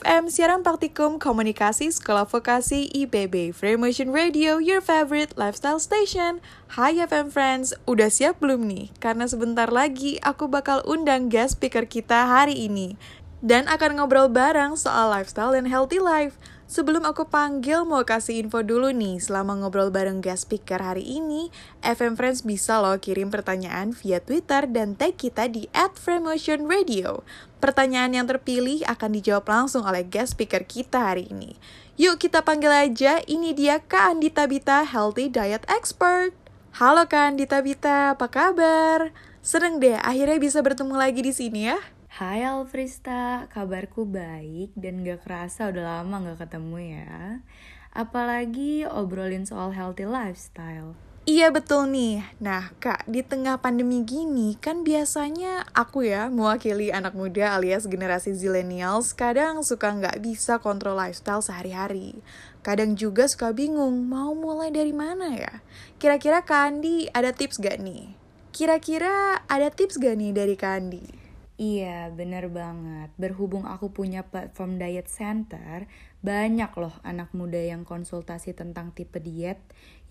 FM 0.00 0.22
siaran 0.32 0.64
praktikum 0.64 1.20
komunikasi 1.20 1.92
Sekolah 1.92 2.24
Vokasi 2.24 2.88
IPB. 2.96 3.52
Fremotion 3.52 4.16
Radio, 4.16 4.56
your 4.56 4.80
favorite 4.80 5.36
lifestyle 5.36 5.82
station. 5.82 6.40
Hai 6.78 6.96
FM 6.96 7.28
friends, 7.28 7.76
udah 7.84 8.08
siap 8.08 8.40
belum 8.40 8.64
nih? 8.64 8.94
Karena 8.96 9.28
sebentar 9.28 9.68
lagi 9.68 10.16
aku 10.24 10.48
bakal 10.48 10.80
undang 10.88 11.28
guest 11.28 11.60
speaker 11.60 11.84
kita 11.84 12.30
hari 12.32 12.70
ini 12.70 12.96
dan 13.44 13.68
akan 13.68 14.00
ngobrol 14.00 14.32
bareng 14.32 14.76
soal 14.76 15.12
lifestyle 15.12 15.52
dan 15.52 15.68
healthy 15.68 16.00
life. 16.00 16.36
Sebelum 16.66 17.06
aku 17.06 17.30
panggil, 17.30 17.86
mau 17.86 18.02
kasih 18.02 18.42
info 18.42 18.58
dulu 18.58 18.90
nih. 18.90 19.22
Selama 19.22 19.54
ngobrol 19.54 19.94
bareng 19.94 20.18
guest 20.18 20.50
speaker 20.50 20.82
hari 20.82 21.06
ini, 21.06 21.54
FM 21.78 22.18
Friends 22.18 22.42
bisa 22.42 22.82
loh 22.82 22.98
kirim 22.98 23.30
pertanyaan 23.30 23.94
via 23.94 24.18
Twitter 24.18 24.66
dan 24.66 24.98
tag 24.98 25.14
kita 25.14 25.46
di 25.46 25.70
@framotionradio. 25.70 27.22
Pertanyaan 27.62 28.18
yang 28.18 28.26
terpilih 28.26 28.82
akan 28.82 29.14
dijawab 29.14 29.46
langsung 29.46 29.86
oleh 29.86 30.02
guest 30.02 30.34
speaker 30.34 30.66
kita 30.66 31.14
hari 31.14 31.30
ini. 31.30 31.54
Yuk 31.94 32.18
kita 32.18 32.42
panggil 32.42 32.74
aja, 32.74 33.22
ini 33.30 33.54
dia 33.54 33.78
Kak 33.78 34.18
Andi 34.18 34.34
Tabita, 34.34 34.82
Healthy 34.82 35.30
Diet 35.30 35.62
Expert. 35.70 36.34
Halo 36.82 37.06
Kak 37.06 37.30
Andi 37.30 37.46
Tabita, 37.46 38.18
apa 38.18 38.26
kabar? 38.26 39.14
Seneng 39.38 39.78
deh, 39.78 39.94
akhirnya 40.02 40.42
bisa 40.42 40.58
bertemu 40.66 40.98
lagi 40.98 41.22
di 41.22 41.30
sini 41.30 41.70
ya. 41.70 41.78
Hai 42.16 42.48
Alfrista, 42.48 43.44
kabarku 43.52 44.08
baik 44.08 44.72
dan 44.72 45.04
gak 45.04 45.28
kerasa 45.28 45.68
udah 45.68 46.00
lama 46.00 46.32
gak 46.32 46.48
ketemu 46.48 46.96
ya. 46.96 47.44
Apalagi 47.92 48.88
obrolin 48.88 49.44
soal 49.44 49.76
healthy 49.76 50.08
lifestyle. 50.08 50.96
Iya 51.28 51.52
betul 51.52 51.92
nih. 51.92 52.24
Nah 52.40 52.72
kak, 52.80 53.04
di 53.04 53.20
tengah 53.20 53.60
pandemi 53.60 54.00
gini 54.00 54.56
kan 54.56 54.80
biasanya 54.80 55.68
aku 55.76 56.08
ya 56.08 56.32
mewakili 56.32 56.88
anak 56.88 57.12
muda 57.12 57.52
alias 57.52 57.84
generasi 57.84 58.32
zillennials 58.32 59.12
kadang 59.12 59.60
suka 59.60 59.92
nggak 59.92 60.16
bisa 60.24 60.56
kontrol 60.56 60.96
lifestyle 60.96 61.44
sehari-hari. 61.44 62.16
Kadang 62.64 62.96
juga 62.96 63.28
suka 63.28 63.52
bingung 63.52 64.08
mau 64.08 64.32
mulai 64.32 64.72
dari 64.72 64.96
mana 64.96 65.36
ya. 65.36 65.60
Kira-kira 66.00 66.40
Kandi 66.48 67.12
ada 67.12 67.36
tips 67.36 67.60
gak 67.60 67.76
nih? 67.76 68.16
Kira-kira 68.56 69.44
ada 69.52 69.68
tips 69.68 70.00
gak 70.00 70.16
nih 70.16 70.32
dari 70.32 70.56
Kandi? 70.56 71.25
Iya, 71.56 72.12
bener 72.12 72.52
banget. 72.52 73.08
Berhubung 73.16 73.64
aku 73.64 73.88
punya 73.88 74.28
platform 74.28 74.76
diet 74.76 75.08
center, 75.08 75.88
banyak 76.20 76.68
loh 76.76 76.92
anak 77.00 77.32
muda 77.32 77.56
yang 77.56 77.88
konsultasi 77.88 78.52
tentang 78.52 78.92
tipe 78.92 79.16
diet 79.16 79.56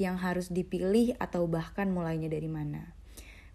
yang 0.01 0.17
harus 0.17 0.49
dipilih 0.49 1.13
atau 1.21 1.45
bahkan 1.45 1.93
mulainya 1.93 2.33
dari 2.33 2.49
mana. 2.49 2.97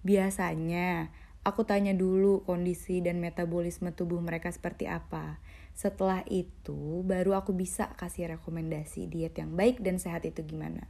Biasanya, 0.07 1.11
aku 1.43 1.67
tanya 1.67 1.91
dulu 1.91 2.47
kondisi 2.47 3.03
dan 3.03 3.19
metabolisme 3.19 3.91
tubuh 3.91 4.23
mereka 4.23 4.55
seperti 4.55 4.87
apa. 4.87 5.43
Setelah 5.75 6.23
itu, 6.31 7.03
baru 7.03 7.43
aku 7.43 7.59
bisa 7.59 7.91
kasih 7.99 8.39
rekomendasi 8.39 9.11
diet 9.11 9.35
yang 9.35 9.59
baik 9.59 9.83
dan 9.83 9.99
sehat 9.99 10.23
itu 10.23 10.47
gimana. 10.47 10.87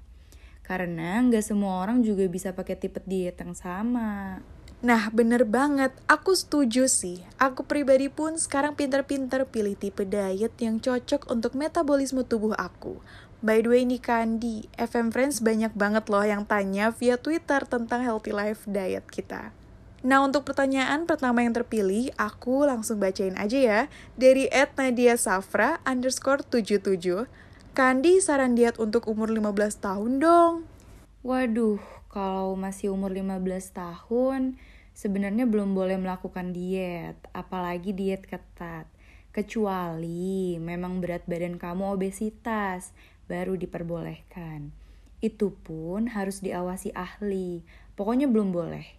Karena 0.60 1.16
nggak 1.24 1.48
semua 1.48 1.80
orang 1.80 2.04
juga 2.04 2.28
bisa 2.28 2.52
pakai 2.52 2.76
tipe 2.76 3.00
diet 3.08 3.40
yang 3.40 3.56
sama. 3.56 4.44
Nah, 4.80 5.12
bener 5.12 5.44
banget. 5.44 5.92
Aku 6.08 6.32
setuju 6.32 6.88
sih. 6.88 7.20
Aku 7.36 7.68
pribadi 7.68 8.08
pun 8.08 8.40
sekarang 8.40 8.72
pinter-pinter 8.72 9.44
pilih 9.44 9.76
tipe 9.76 10.08
diet 10.08 10.56
yang 10.56 10.80
cocok 10.80 11.28
untuk 11.28 11.52
metabolisme 11.52 12.24
tubuh 12.24 12.56
aku. 12.56 12.96
By 13.44 13.60
the 13.60 13.72
way 13.72 13.84
nih 13.84 14.00
Kandi, 14.00 14.68
FM 14.80 15.12
Friends 15.12 15.44
banyak 15.44 15.76
banget 15.76 16.08
loh 16.08 16.24
yang 16.24 16.48
tanya 16.48 16.92
via 16.92 17.20
Twitter 17.20 17.60
tentang 17.68 18.00
healthy 18.04 18.32
life 18.32 18.64
diet 18.64 19.04
kita. 19.08 19.52
Nah 20.00 20.24
untuk 20.24 20.48
pertanyaan 20.48 21.04
pertama 21.04 21.44
yang 21.44 21.52
terpilih, 21.52 22.08
aku 22.16 22.64
langsung 22.64 22.96
bacain 23.00 23.36
aja 23.36 23.60
ya. 23.60 23.80
Dari 24.16 24.48
at 24.48 24.72
Nadia 24.80 25.20
Safra 25.20 25.76
underscore 25.84 26.40
77. 26.48 27.28
Kandi 27.76 28.20
saran 28.24 28.56
diet 28.56 28.80
untuk 28.80 29.04
umur 29.12 29.28
15 29.28 29.76
tahun 29.76 30.24
dong. 30.24 30.54
Waduh, 31.20 31.99
kalau 32.10 32.58
masih 32.58 32.90
umur 32.90 33.14
15 33.14 33.38
tahun, 33.70 34.58
sebenarnya 34.98 35.46
belum 35.46 35.78
boleh 35.78 35.94
melakukan 35.94 36.50
diet, 36.50 37.14
apalagi 37.30 37.94
diet 37.94 38.26
ketat. 38.26 38.90
Kecuali 39.30 40.58
memang 40.58 40.98
berat 40.98 41.22
badan 41.30 41.54
kamu 41.54 41.94
obesitas, 41.94 42.90
baru 43.30 43.54
diperbolehkan. 43.54 44.74
Itu 45.22 45.54
pun 45.54 46.10
harus 46.10 46.42
diawasi 46.42 46.90
ahli. 46.98 47.62
Pokoknya 47.94 48.26
belum 48.26 48.50
boleh. 48.50 48.90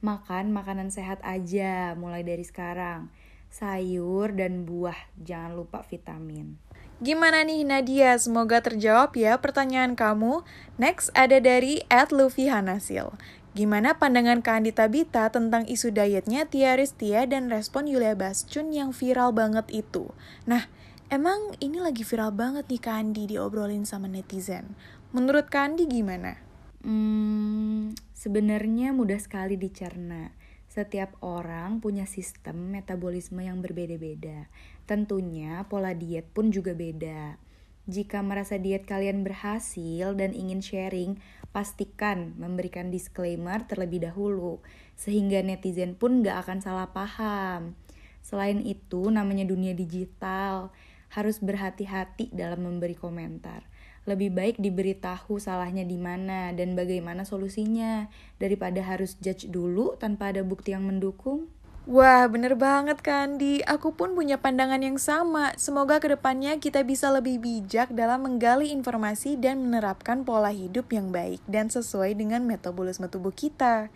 Makan 0.00 0.56
makanan 0.56 0.88
sehat 0.88 1.20
aja 1.20 1.92
mulai 2.00 2.24
dari 2.24 2.48
sekarang. 2.48 3.12
Sayur 3.52 4.32
dan 4.32 4.64
buah, 4.64 4.96
jangan 5.20 5.52
lupa 5.52 5.84
vitamin. 5.84 6.56
Gimana 7.04 7.44
nih 7.44 7.68
Nadia? 7.68 8.16
Semoga 8.16 8.64
terjawab 8.64 9.12
ya 9.12 9.36
pertanyaan 9.36 9.92
kamu. 9.92 10.40
Next 10.80 11.12
ada 11.12 11.36
dari 11.36 11.84
Ed 11.92 12.08
Luffy 12.16 12.48
Hanasil. 12.48 13.12
Gimana 13.52 14.00
pandangan 14.00 14.40
Kak 14.40 14.64
Andi 14.64 14.72
Tabita 14.72 15.28
tentang 15.28 15.68
isu 15.68 15.92
dietnya 15.92 16.48
Tia 16.48 16.72
Ristia 16.80 17.28
dan 17.28 17.52
respon 17.52 17.92
Yulia 17.92 18.16
Bascun 18.16 18.72
yang 18.72 18.96
viral 18.96 19.36
banget 19.36 19.68
itu? 19.68 20.16
Nah, 20.48 20.64
emang 21.12 21.52
ini 21.60 21.76
lagi 21.76 22.08
viral 22.08 22.32
banget 22.32 22.72
nih 22.72 22.80
Kak 22.80 22.96
Andi 22.96 23.36
diobrolin 23.36 23.84
sama 23.84 24.08
netizen. 24.08 24.72
Menurut 25.12 25.52
Kak 25.52 25.76
Andi 25.76 25.84
gimana? 25.84 26.40
Hmm, 26.80 27.92
sebenarnya 28.16 28.96
mudah 28.96 29.20
sekali 29.20 29.60
dicerna. 29.60 30.32
Setiap 30.74 31.14
orang 31.22 31.78
punya 31.78 32.02
sistem 32.02 32.74
metabolisme 32.74 33.38
yang 33.38 33.62
berbeda-beda. 33.62 34.50
Tentunya 34.90 35.62
pola 35.70 35.94
diet 35.94 36.26
pun 36.34 36.50
juga 36.50 36.74
beda. 36.74 37.38
Jika 37.86 38.26
merasa 38.26 38.58
diet 38.58 38.82
kalian 38.82 39.22
berhasil 39.22 40.18
dan 40.18 40.34
ingin 40.34 40.58
sharing, 40.58 41.22
pastikan 41.54 42.34
memberikan 42.42 42.90
disclaimer 42.90 43.62
terlebih 43.70 44.02
dahulu, 44.02 44.66
sehingga 44.98 45.46
netizen 45.46 45.94
pun 45.94 46.26
gak 46.26 46.42
akan 46.42 46.58
salah 46.58 46.90
paham. 46.90 47.78
Selain 48.18 48.58
itu, 48.58 49.14
namanya 49.14 49.46
dunia 49.46 49.78
digital, 49.78 50.74
harus 51.14 51.38
berhati-hati 51.38 52.34
dalam 52.34 52.66
memberi 52.66 52.98
komentar. 52.98 53.62
Lebih 54.04 54.36
baik 54.36 54.56
diberitahu 54.60 55.40
salahnya 55.40 55.84
di 55.84 55.96
mana 55.96 56.52
dan 56.52 56.76
bagaimana 56.76 57.24
solusinya 57.24 58.12
daripada 58.36 58.84
harus 58.84 59.16
judge 59.20 59.48
dulu 59.48 59.96
tanpa 59.96 60.32
ada 60.32 60.44
bukti 60.44 60.76
yang 60.76 60.84
mendukung. 60.84 61.48
Wah, 61.84 62.24
bener 62.32 62.56
banget 62.56 63.04
Kandi. 63.04 63.60
Aku 63.68 63.92
pun 63.92 64.16
punya 64.16 64.40
pandangan 64.40 64.80
yang 64.80 64.96
sama. 64.96 65.52
Semoga 65.60 66.00
ke 66.00 66.16
depannya 66.16 66.56
kita 66.56 66.80
bisa 66.80 67.12
lebih 67.12 67.36
bijak 67.36 67.92
dalam 67.92 68.24
menggali 68.24 68.72
informasi 68.72 69.36
dan 69.36 69.60
menerapkan 69.60 70.24
pola 70.24 70.48
hidup 70.48 70.88
yang 70.96 71.12
baik 71.12 71.44
dan 71.44 71.68
sesuai 71.68 72.16
dengan 72.16 72.48
metabolisme 72.48 73.04
tubuh 73.12 73.36
kita. 73.36 73.92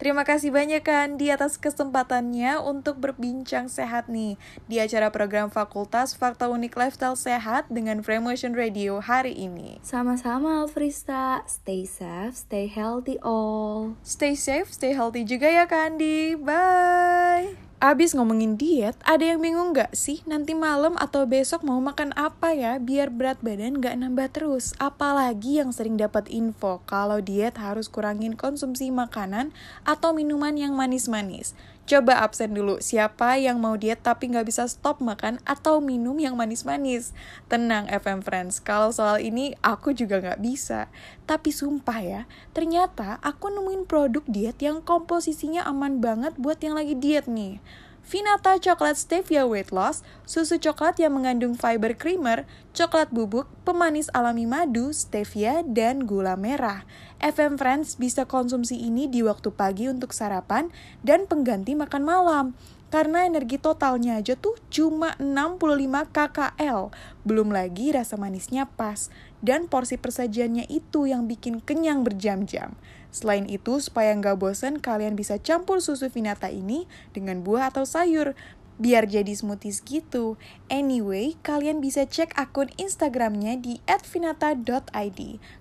Terima 0.00 0.24
kasih 0.24 0.48
banyak 0.48 0.80
kan 0.80 1.20
di 1.20 1.28
atas 1.28 1.60
kesempatannya 1.60 2.56
untuk 2.56 2.96
berbincang 2.96 3.68
sehat 3.68 4.08
nih 4.08 4.40
di 4.64 4.80
acara 4.80 5.12
program 5.12 5.52
Fakultas 5.52 6.16
Fakta 6.16 6.48
Unik 6.48 6.72
Lifestyle 6.72 7.20
Sehat 7.20 7.68
dengan 7.68 8.00
Fremotion 8.00 8.56
Radio 8.56 9.04
hari 9.04 9.36
ini. 9.36 9.76
Sama-sama 9.84 10.64
Alfrista, 10.64 11.44
stay 11.44 11.84
safe, 11.84 12.32
stay 12.32 12.64
healthy 12.64 13.20
all. 13.20 13.92
Stay 14.00 14.32
safe, 14.32 14.72
stay 14.72 14.96
healthy 14.96 15.28
juga 15.28 15.52
ya 15.52 15.68
Kandi. 15.68 16.32
Bye. 16.40 17.69
Abis 17.80 18.12
ngomongin 18.12 18.60
diet, 18.60 18.92
ada 19.08 19.24
yang 19.24 19.40
bingung 19.40 19.72
gak 19.72 19.96
sih 19.96 20.20
nanti 20.28 20.52
malam 20.52 21.00
atau 21.00 21.24
besok 21.24 21.64
mau 21.64 21.80
makan 21.80 22.12
apa 22.12 22.52
ya 22.52 22.76
biar 22.76 23.08
berat 23.08 23.40
badan 23.40 23.80
gak 23.80 23.96
nambah 23.96 24.28
terus? 24.36 24.76
Apalagi 24.76 25.64
yang 25.64 25.72
sering 25.72 25.96
dapat 25.96 26.28
info 26.28 26.84
kalau 26.84 27.24
diet 27.24 27.56
harus 27.56 27.88
kurangin 27.88 28.36
konsumsi 28.36 28.92
makanan 28.92 29.56
atau 29.88 30.12
minuman 30.12 30.60
yang 30.60 30.76
manis-manis. 30.76 31.56
Coba 31.90 32.22
absen 32.22 32.54
dulu 32.54 32.78
siapa 32.78 33.34
yang 33.34 33.58
mau 33.58 33.74
diet 33.74 33.98
tapi 33.98 34.30
nggak 34.30 34.46
bisa 34.46 34.62
stop 34.70 35.02
makan 35.02 35.42
atau 35.42 35.82
minum 35.82 36.14
yang 36.22 36.38
manis-manis. 36.38 37.10
Tenang 37.50 37.90
FM 37.90 38.22
Friends, 38.22 38.62
kalau 38.62 38.94
soal 38.94 39.18
ini 39.18 39.58
aku 39.58 39.90
juga 39.90 40.22
nggak 40.22 40.38
bisa. 40.38 40.86
Tapi 41.26 41.50
sumpah 41.50 41.98
ya, 41.98 42.22
ternyata 42.54 43.18
aku 43.26 43.50
nemuin 43.50 43.90
produk 43.90 44.22
diet 44.30 44.62
yang 44.62 44.86
komposisinya 44.86 45.66
aman 45.66 45.98
banget 45.98 46.38
buat 46.38 46.62
yang 46.62 46.78
lagi 46.78 46.94
diet 46.94 47.26
nih. 47.26 47.58
Vinata 48.06 48.56
Coklat 48.62 48.94
Stevia 48.94 49.44
Weight 49.44 49.74
Loss, 49.74 50.06
susu 50.24 50.62
coklat 50.62 50.98
yang 51.02 51.14
mengandung 51.14 51.58
fiber 51.58 51.92
creamer, 51.94 52.48
coklat 52.70 53.12
bubuk, 53.12 53.50
pemanis 53.62 54.08
alami 54.14 54.46
madu, 54.46 54.94
stevia, 54.94 55.66
dan 55.66 56.08
gula 56.08 56.34
merah. 56.34 56.86
FM 57.20 57.60
Friends 57.60 58.00
bisa 58.00 58.24
konsumsi 58.24 58.80
ini 58.80 59.04
di 59.04 59.20
waktu 59.20 59.52
pagi 59.52 59.92
untuk 59.92 60.16
sarapan 60.16 60.72
dan 61.04 61.28
pengganti 61.28 61.76
makan 61.76 62.00
malam. 62.00 62.46
Karena 62.90 63.22
energi 63.22 63.60
totalnya 63.60 64.18
aja 64.18 64.34
tuh 64.34 64.58
cuma 64.72 65.14
65 65.20 65.60
kkl. 66.10 66.90
Belum 67.22 67.52
lagi 67.52 67.92
rasa 67.94 68.16
manisnya 68.16 68.66
pas. 68.66 69.12
Dan 69.44 69.68
porsi 69.68 70.00
persajiannya 70.00 70.66
itu 70.66 71.06
yang 71.06 71.28
bikin 71.28 71.62
kenyang 71.62 72.02
berjam-jam. 72.02 72.74
Selain 73.14 73.46
itu, 73.46 73.78
supaya 73.78 74.10
nggak 74.16 74.38
bosen, 74.38 74.78
kalian 74.82 75.14
bisa 75.14 75.38
campur 75.38 75.78
susu 75.78 76.10
Vinata 76.10 76.50
ini 76.50 76.90
dengan 77.14 77.42
buah 77.46 77.70
atau 77.70 77.86
sayur 77.86 78.38
biar 78.80 79.04
jadi 79.04 79.28
smoothies 79.30 79.84
gitu. 79.84 80.40
Anyway, 80.72 81.36
kalian 81.44 81.84
bisa 81.84 82.08
cek 82.08 82.32
akun 82.40 82.72
Instagramnya 82.80 83.60
di 83.60 83.84
@vinata.id 83.84 85.20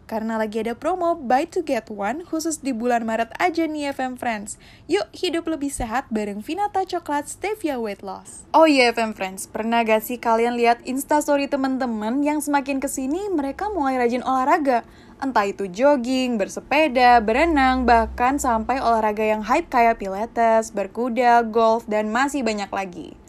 karena 0.10 0.42
lagi 0.42 0.66
ada 0.66 0.74
promo 0.74 1.14
buy 1.14 1.46
to 1.46 1.62
get 1.62 1.86
one 1.94 2.26
khusus 2.26 2.66
di 2.66 2.74
bulan 2.74 3.06
Maret 3.06 3.30
aja 3.38 3.70
nih 3.70 3.94
FM 3.94 4.18
Friends. 4.18 4.58
Yuk 4.90 5.06
hidup 5.14 5.46
lebih 5.46 5.70
sehat 5.70 6.10
bareng 6.10 6.42
Vinata 6.42 6.82
Coklat 6.82 7.30
Stevia 7.30 7.78
Weight 7.78 8.02
Loss. 8.02 8.50
Oh 8.50 8.66
iya 8.66 8.90
FM 8.90 9.14
Friends, 9.14 9.46
pernah 9.46 9.86
gak 9.86 10.02
sih 10.02 10.18
kalian 10.18 10.58
lihat 10.58 10.82
instastory 10.90 11.46
temen-temen 11.46 12.26
yang 12.26 12.42
semakin 12.42 12.82
ke 12.82 12.90
sini 12.90 13.30
mereka 13.30 13.70
mulai 13.70 14.02
rajin 14.02 14.26
olahraga? 14.26 14.82
Entah 15.20 15.52
itu 15.52 15.68
jogging, 15.68 16.40
bersepeda, 16.40 17.20
berenang, 17.20 17.84
bahkan 17.84 18.40
sampai 18.40 18.80
olahraga 18.80 19.28
yang 19.28 19.44
hype 19.44 19.68
kayak 19.68 20.00
pilates, 20.00 20.72
berkuda, 20.72 21.44
golf, 21.44 21.84
dan 21.92 22.08
masih 22.08 22.40
banyak 22.40 22.72
lagi. 22.72 23.20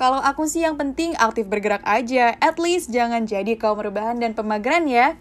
Kalau 0.00 0.16
aku 0.16 0.48
sih 0.48 0.64
yang 0.64 0.80
penting 0.80 1.12
aktif 1.20 1.44
bergerak 1.44 1.84
aja, 1.84 2.32
at 2.40 2.56
least 2.56 2.88
jangan 2.88 3.28
jadi 3.28 3.52
kaum 3.60 3.76
rebahan 3.76 4.16
dan 4.16 4.32
pemageran 4.32 4.88
ya. 4.88 5.20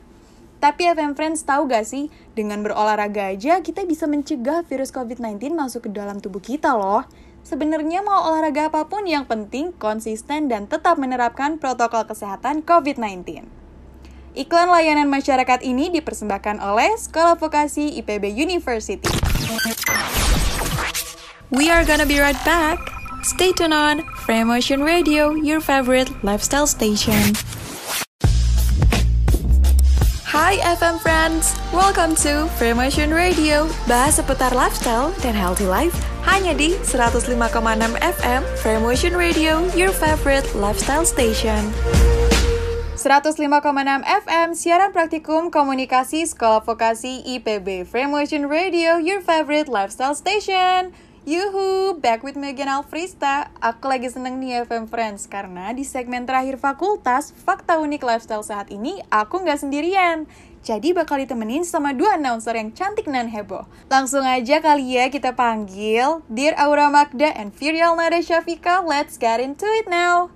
Tapi 0.64 0.88
FM 0.96 1.20
Friends 1.20 1.44
tahu 1.44 1.68
gak 1.68 1.84
sih, 1.84 2.08
dengan 2.32 2.64
berolahraga 2.64 3.36
aja 3.36 3.60
kita 3.60 3.84
bisa 3.84 4.08
mencegah 4.08 4.64
virus 4.64 4.96
COVID-19 4.96 5.52
masuk 5.52 5.88
ke 5.88 5.90
dalam 5.92 6.24
tubuh 6.24 6.40
kita 6.40 6.80
loh. 6.80 7.04
Sebenarnya 7.44 8.00
mau 8.08 8.32
olahraga 8.32 8.72
apa 8.72 8.88
pun 8.88 9.04
yang 9.04 9.28
penting 9.28 9.76
konsisten 9.76 10.48
dan 10.48 10.72
tetap 10.72 10.96
menerapkan 10.96 11.60
protokol 11.60 12.08
kesehatan 12.08 12.64
COVID-19. 12.64 13.65
Iklan 14.36 14.68
layanan 14.68 15.08
masyarakat 15.08 15.64
ini 15.64 15.88
dipersembahkan 15.96 16.60
oleh 16.60 17.00
Sekolah 17.00 17.40
Vokasi 17.40 17.96
IPB 18.04 18.36
University. 18.36 19.08
We 21.56 21.72
are 21.72 21.88
gonna 21.88 22.04
be 22.04 22.20
right 22.20 22.36
back. 22.44 22.76
Stay 23.24 23.56
tuned 23.56 23.72
on 23.72 24.04
Frame 24.28 24.52
Motion 24.52 24.84
Radio, 24.84 25.40
your 25.40 25.64
favorite 25.64 26.12
lifestyle 26.20 26.68
station. 26.68 27.32
Hi 30.36 30.60
FM 30.68 31.00
friends, 31.00 31.56
welcome 31.72 32.12
to 32.20 32.52
Frame 32.60 32.84
Motion 32.84 33.16
Radio. 33.16 33.72
Bahas 33.88 34.20
seputar 34.20 34.52
lifestyle 34.52 35.16
dan 35.24 35.32
healthy 35.32 35.64
life 35.64 35.96
hanya 36.28 36.52
di 36.52 36.76
105,6 36.84 37.40
FM 38.04 38.42
Frame 38.60 38.84
Motion 38.84 39.16
Radio, 39.16 39.64
your 39.80 39.96
favorite 39.96 40.44
lifestyle 40.60 41.08
station. 41.08 41.72
105,6 43.06 44.02
FM, 44.02 44.58
siaran 44.58 44.90
praktikum 44.90 45.54
komunikasi 45.54 46.26
Sekolah 46.26 46.66
Vokasi 46.66 47.22
IPB 47.38 47.86
Motion 48.10 48.50
Radio, 48.50 48.98
your 48.98 49.22
favorite 49.22 49.70
lifestyle 49.70 50.18
station. 50.18 50.90
Yuhu, 51.22 52.02
back 52.02 52.26
with 52.26 52.34
Megan 52.34 52.66
Alfrista. 52.66 53.54
Aku 53.62 53.94
lagi 53.94 54.10
seneng 54.10 54.42
nih 54.42 54.66
FM 54.66 54.90
Friends, 54.90 55.30
karena 55.30 55.70
di 55.78 55.86
segmen 55.86 56.26
terakhir 56.26 56.58
fakultas, 56.58 57.30
Fakta 57.46 57.78
Unik 57.78 58.02
Lifestyle 58.02 58.42
saat 58.42 58.74
ini, 58.74 58.98
aku 59.14 59.46
nggak 59.46 59.62
sendirian. 59.62 60.26
Jadi 60.66 60.98
bakal 60.98 61.22
ditemenin 61.22 61.62
sama 61.62 61.94
dua 61.94 62.18
announcer 62.18 62.58
yang 62.58 62.74
cantik 62.74 63.06
dan 63.06 63.30
heboh. 63.30 63.70
Langsung 63.86 64.26
aja 64.26 64.58
kali 64.66 64.98
ya 64.98 65.14
kita 65.14 65.38
panggil 65.38 66.26
Dear 66.26 66.58
Aura 66.58 66.90
Magda 66.90 67.30
and 67.38 67.54
Virial 67.54 67.94
Nada 67.94 68.18
Syafika. 68.18 68.82
Let's 68.82 69.22
get 69.22 69.38
into 69.38 69.70
it 69.78 69.86
now. 69.86 70.35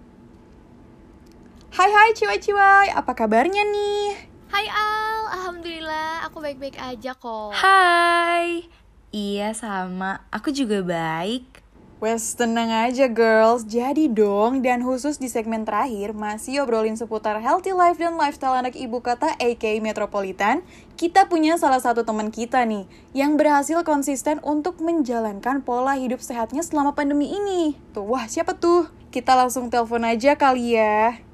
Hai 1.70 1.86
hai 1.86 2.18
ciwai-ciwai, 2.18 2.98
apa 2.98 3.14
kabarnya 3.14 3.62
nih? 3.62 4.18
Hai 4.50 4.66
Al, 4.74 5.22
Alhamdulillah 5.38 6.26
aku 6.26 6.42
baik-baik 6.42 6.82
aja 6.82 7.14
kok. 7.14 7.54
Hai. 7.54 8.66
Iya 9.14 9.54
sama, 9.54 10.26
aku 10.34 10.50
juga 10.50 10.82
baik. 10.82 11.46
Wes 12.02 12.34
tenang 12.34 12.74
aja 12.74 13.06
girls, 13.06 13.70
jadi 13.70 14.10
dong 14.10 14.66
dan 14.66 14.82
khusus 14.82 15.22
di 15.22 15.30
segmen 15.30 15.62
terakhir 15.62 16.18
masih 16.18 16.66
obrolin 16.66 16.98
seputar 16.98 17.38
healthy 17.38 17.70
life 17.70 18.02
dan 18.02 18.18
lifestyle 18.18 18.58
anak 18.58 18.74
ibu 18.74 18.98
kota 19.06 19.38
AK 19.38 19.78
Metropolitan. 19.78 20.66
Kita 20.98 21.30
punya 21.30 21.54
salah 21.62 21.86
satu 21.86 22.02
teman 22.02 22.34
kita 22.34 22.66
nih 22.66 22.90
yang 23.14 23.38
berhasil 23.38 23.86
konsisten 23.86 24.42
untuk 24.42 24.82
menjalankan 24.82 25.62
pola 25.62 25.94
hidup 26.02 26.18
sehatnya 26.18 26.66
selama 26.66 26.98
pandemi 26.98 27.30
ini. 27.30 27.78
Tuh, 27.94 28.10
wah 28.10 28.26
siapa 28.26 28.58
tuh? 28.58 28.90
Kita 29.14 29.38
langsung 29.38 29.70
telepon 29.70 30.02
aja 30.02 30.34
kali 30.34 30.74
ya 30.74 31.29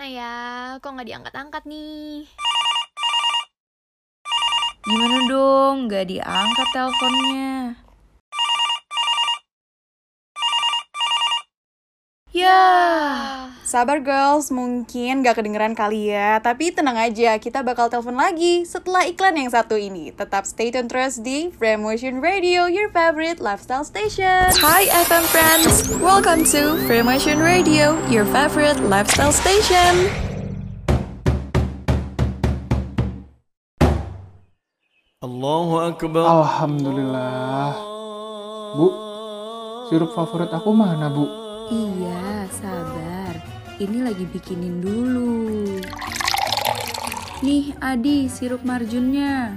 mana 0.00 0.16
ya? 0.16 0.36
Kok 0.80 0.96
nggak 0.96 1.08
diangkat-angkat 1.12 1.62
nih? 1.68 2.24
Gimana 4.88 5.16
dong? 5.28 5.76
Nggak 5.92 6.08
diangkat 6.08 6.68
teleponnya. 6.72 7.76
Ya, 12.32 12.64
sabar 13.70 14.02
girls, 14.02 14.50
mungkin 14.50 15.22
gak 15.22 15.38
kedengeran 15.38 15.78
kali 15.78 16.10
ya, 16.10 16.42
tapi 16.42 16.74
tenang 16.74 16.98
aja, 16.98 17.38
kita 17.38 17.62
bakal 17.62 17.86
telepon 17.86 18.18
lagi 18.18 18.66
setelah 18.66 19.06
iklan 19.06 19.38
yang 19.38 19.46
satu 19.46 19.78
ini. 19.78 20.10
Tetap 20.10 20.42
stay 20.42 20.74
tune 20.74 20.90
terus 20.90 21.22
di 21.22 21.54
Frame 21.54 21.78
Motion 21.78 22.18
Radio, 22.18 22.66
your 22.66 22.90
favorite 22.90 23.38
lifestyle 23.38 23.86
station. 23.86 24.50
Hi 24.58 24.90
FM 25.06 25.22
friends, 25.30 25.86
welcome 26.02 26.42
to 26.50 26.82
Frame 26.90 27.06
Motion 27.06 27.38
Radio, 27.38 27.94
your 28.10 28.26
favorite 28.34 28.82
lifestyle 28.90 29.30
station. 29.30 30.10
Allahu 35.22 35.78
Akbar. 35.78 36.26
Alhamdulillah. 36.26 37.70
Bu, 38.74 38.88
sirup 39.86 40.10
favorit 40.18 40.50
aku 40.50 40.74
mana, 40.74 41.06
Bu? 41.06 41.22
Iya, 41.70 42.50
sabar. 42.50 43.49
Ini 43.80 44.04
lagi 44.04 44.28
bikinin 44.28 44.84
dulu. 44.84 45.80
Nih, 47.40 47.72
Adi, 47.80 48.28
sirup 48.28 48.60
marjunnya. 48.60 49.56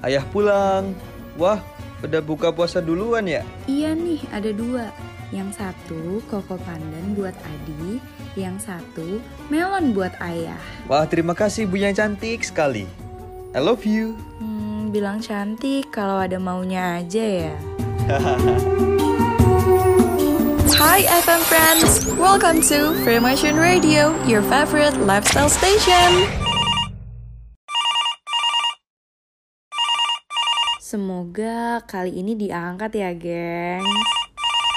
Ayah 0.00 0.24
pulang. 0.32 0.96
Wah, 1.36 1.60
udah 2.00 2.24
buka 2.24 2.48
puasa 2.48 2.80
duluan 2.80 3.28
ya? 3.28 3.44
Iya 3.68 3.92
nih, 3.92 4.24
ada 4.32 4.56
dua. 4.56 4.88
Yang 5.36 5.60
satu 5.60 6.24
koko 6.32 6.56
pandan 6.64 7.12
buat 7.12 7.36
Adi, 7.44 8.00
yang 8.40 8.56
satu 8.56 9.20
melon 9.52 9.92
buat 9.92 10.16
ayah. 10.24 10.56
Wah, 10.88 11.04
terima 11.04 11.36
kasih 11.36 11.68
Bu 11.68 11.76
yang 11.76 11.92
cantik 11.92 12.40
sekali. 12.40 12.88
I 13.52 13.60
love 13.60 13.84
you. 13.84 14.16
Hmm, 14.40 14.88
bilang 14.88 15.20
cantik 15.20 15.92
kalau 15.92 16.24
ada 16.24 16.40
maunya 16.40 17.04
aja 17.04 17.52
ya. 17.52 17.54
Hi 20.82 21.06
FM 21.06 21.42
friends, 21.46 22.02
welcome 22.18 22.58
to 22.66 22.90
Fremotion 23.06 23.54
Radio, 23.54 24.18
your 24.26 24.42
favorite 24.42 24.98
lifestyle 24.98 25.46
station. 25.46 26.26
Semoga 30.82 31.86
kali 31.86 32.18
ini 32.18 32.34
diangkat 32.34 32.98
ya, 32.98 33.14
gengs. 33.14 34.31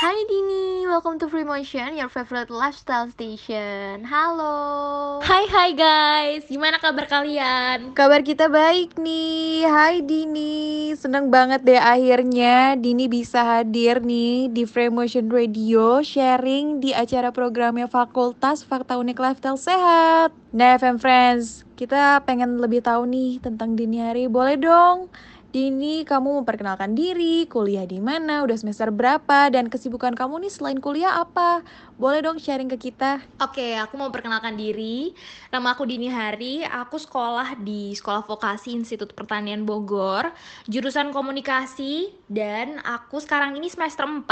Hai 0.05 0.21
Dini, 0.29 0.85
welcome 0.85 1.17
to 1.17 1.25
Free 1.25 1.41
Motion, 1.41 1.97
your 1.97 2.13
favorite 2.13 2.53
lifestyle 2.53 3.09
station. 3.09 4.05
Halo. 4.05 5.17
Hai 5.25 5.49
hai 5.49 5.73
guys, 5.73 6.45
gimana 6.45 6.77
kabar 6.77 7.09
kalian? 7.09 7.97
Kabar 7.97 8.21
kita 8.21 8.45
baik 8.45 9.01
nih. 9.01 9.65
Hai 9.65 10.05
Dini, 10.05 10.93
seneng 10.93 11.33
banget 11.33 11.65
deh 11.65 11.81
akhirnya 11.81 12.77
Dini 12.77 13.09
bisa 13.09 13.41
hadir 13.41 13.97
nih 13.97 14.45
di 14.53 14.69
Free 14.69 14.93
Motion 14.93 15.25
Radio 15.25 16.05
sharing 16.05 16.85
di 16.85 16.93
acara 16.93 17.33
programnya 17.33 17.89
Fakultas 17.89 18.61
Fakta 18.61 19.01
Unik 19.01 19.17
Lifestyle 19.17 19.57
Sehat. 19.57 20.29
Nah 20.53 20.77
FM 20.77 21.01
Friends, 21.01 21.65
kita 21.73 22.21
pengen 22.29 22.61
lebih 22.61 22.85
tahu 22.85 23.09
nih 23.09 23.41
tentang 23.41 23.73
Dini 23.73 24.05
hari, 24.05 24.29
boleh 24.29 24.53
dong? 24.61 25.09
Dini, 25.55 26.03
kamu 26.03 26.43
memperkenalkan 26.43 26.99
diri, 26.99 27.47
kuliah 27.47 27.87
di 27.87 27.95
mana, 28.03 28.43
udah 28.43 28.59
semester 28.59 28.91
berapa, 28.91 29.47
dan 29.47 29.71
kesibukan 29.71 30.11
kamu 30.11 30.43
nih 30.43 30.51
selain 30.51 30.83
kuliah 30.83 31.15
apa? 31.15 31.63
Boleh 31.95 32.19
dong 32.19 32.43
sharing 32.43 32.67
ke 32.67 32.91
kita? 32.91 33.23
Oke, 33.39 33.79
aku 33.79 33.95
mau 33.95 34.11
perkenalkan 34.11 34.59
diri. 34.59 35.15
Nama 35.55 35.71
aku 35.71 35.87
Dini 35.87 36.11
Hari, 36.11 36.67
aku 36.67 36.99
sekolah 36.99 37.55
di 37.63 37.95
Sekolah 37.95 38.27
Vokasi 38.27 38.75
Institut 38.75 39.15
Pertanian 39.15 39.63
Bogor, 39.63 40.27
jurusan 40.67 41.15
komunikasi, 41.15 42.11
dan 42.27 42.83
aku 42.83 43.23
sekarang 43.23 43.55
ini 43.55 43.71
semester 43.71 44.03
4. 44.03 44.27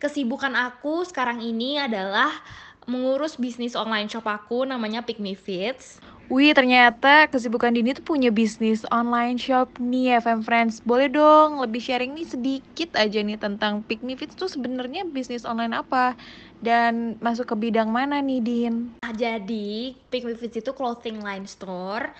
Kesibukan 0.00 0.56
aku 0.56 1.04
sekarang 1.04 1.44
ini 1.44 1.76
adalah 1.76 2.32
mengurus 2.88 3.36
bisnis 3.36 3.76
online 3.76 4.08
shop 4.08 4.24
aku 4.24 4.64
namanya 4.64 5.04
Pick 5.04 5.20
Me 5.20 5.36
Fits. 5.36 6.00
Wih, 6.28 6.52
ternyata 6.52 7.24
kesibukan 7.32 7.72
Dini 7.72 7.96
tuh 7.96 8.04
punya 8.04 8.28
bisnis 8.28 8.84
online 8.92 9.40
shop 9.40 9.80
nih 9.80 10.20
FM 10.20 10.44
Friends. 10.44 10.84
Boleh 10.84 11.08
dong 11.08 11.56
lebih 11.56 11.80
sharing 11.80 12.12
nih 12.12 12.28
sedikit 12.28 12.92
aja 13.00 13.24
nih 13.24 13.40
tentang 13.40 13.80
Pick 13.80 14.04
Me 14.04 14.12
Fits 14.12 14.36
tuh 14.36 14.44
sebenarnya 14.44 15.08
bisnis 15.08 15.48
online 15.48 15.72
apa 15.72 16.20
dan 16.60 17.16
masuk 17.24 17.48
ke 17.48 17.56
bidang 17.56 17.88
mana 17.88 18.20
nih 18.20 18.44
Din? 18.44 18.92
Nah, 19.00 19.16
jadi 19.16 19.96
Pick 20.12 20.28
Me 20.28 20.36
Fits 20.36 20.60
itu 20.60 20.68
clothing 20.76 21.24
line 21.24 21.48
store. 21.48 22.12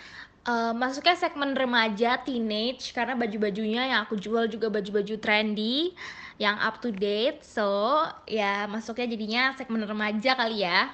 Uh, 0.48 0.72
masuknya 0.72 1.12
segmen 1.12 1.52
remaja, 1.52 2.16
teenage 2.24 2.96
karena 2.96 3.12
baju-bajunya 3.12 3.92
yang 3.92 4.00
aku 4.08 4.16
jual 4.16 4.48
juga 4.48 4.72
baju-baju 4.72 5.20
trendy 5.20 5.92
yang 6.40 6.56
up 6.56 6.80
to 6.80 6.88
date. 6.88 7.44
So, 7.44 8.00
ya 8.24 8.64
masuknya 8.72 9.04
jadinya 9.04 9.42
segmen 9.52 9.84
remaja 9.84 10.32
kali 10.32 10.64
ya. 10.64 10.88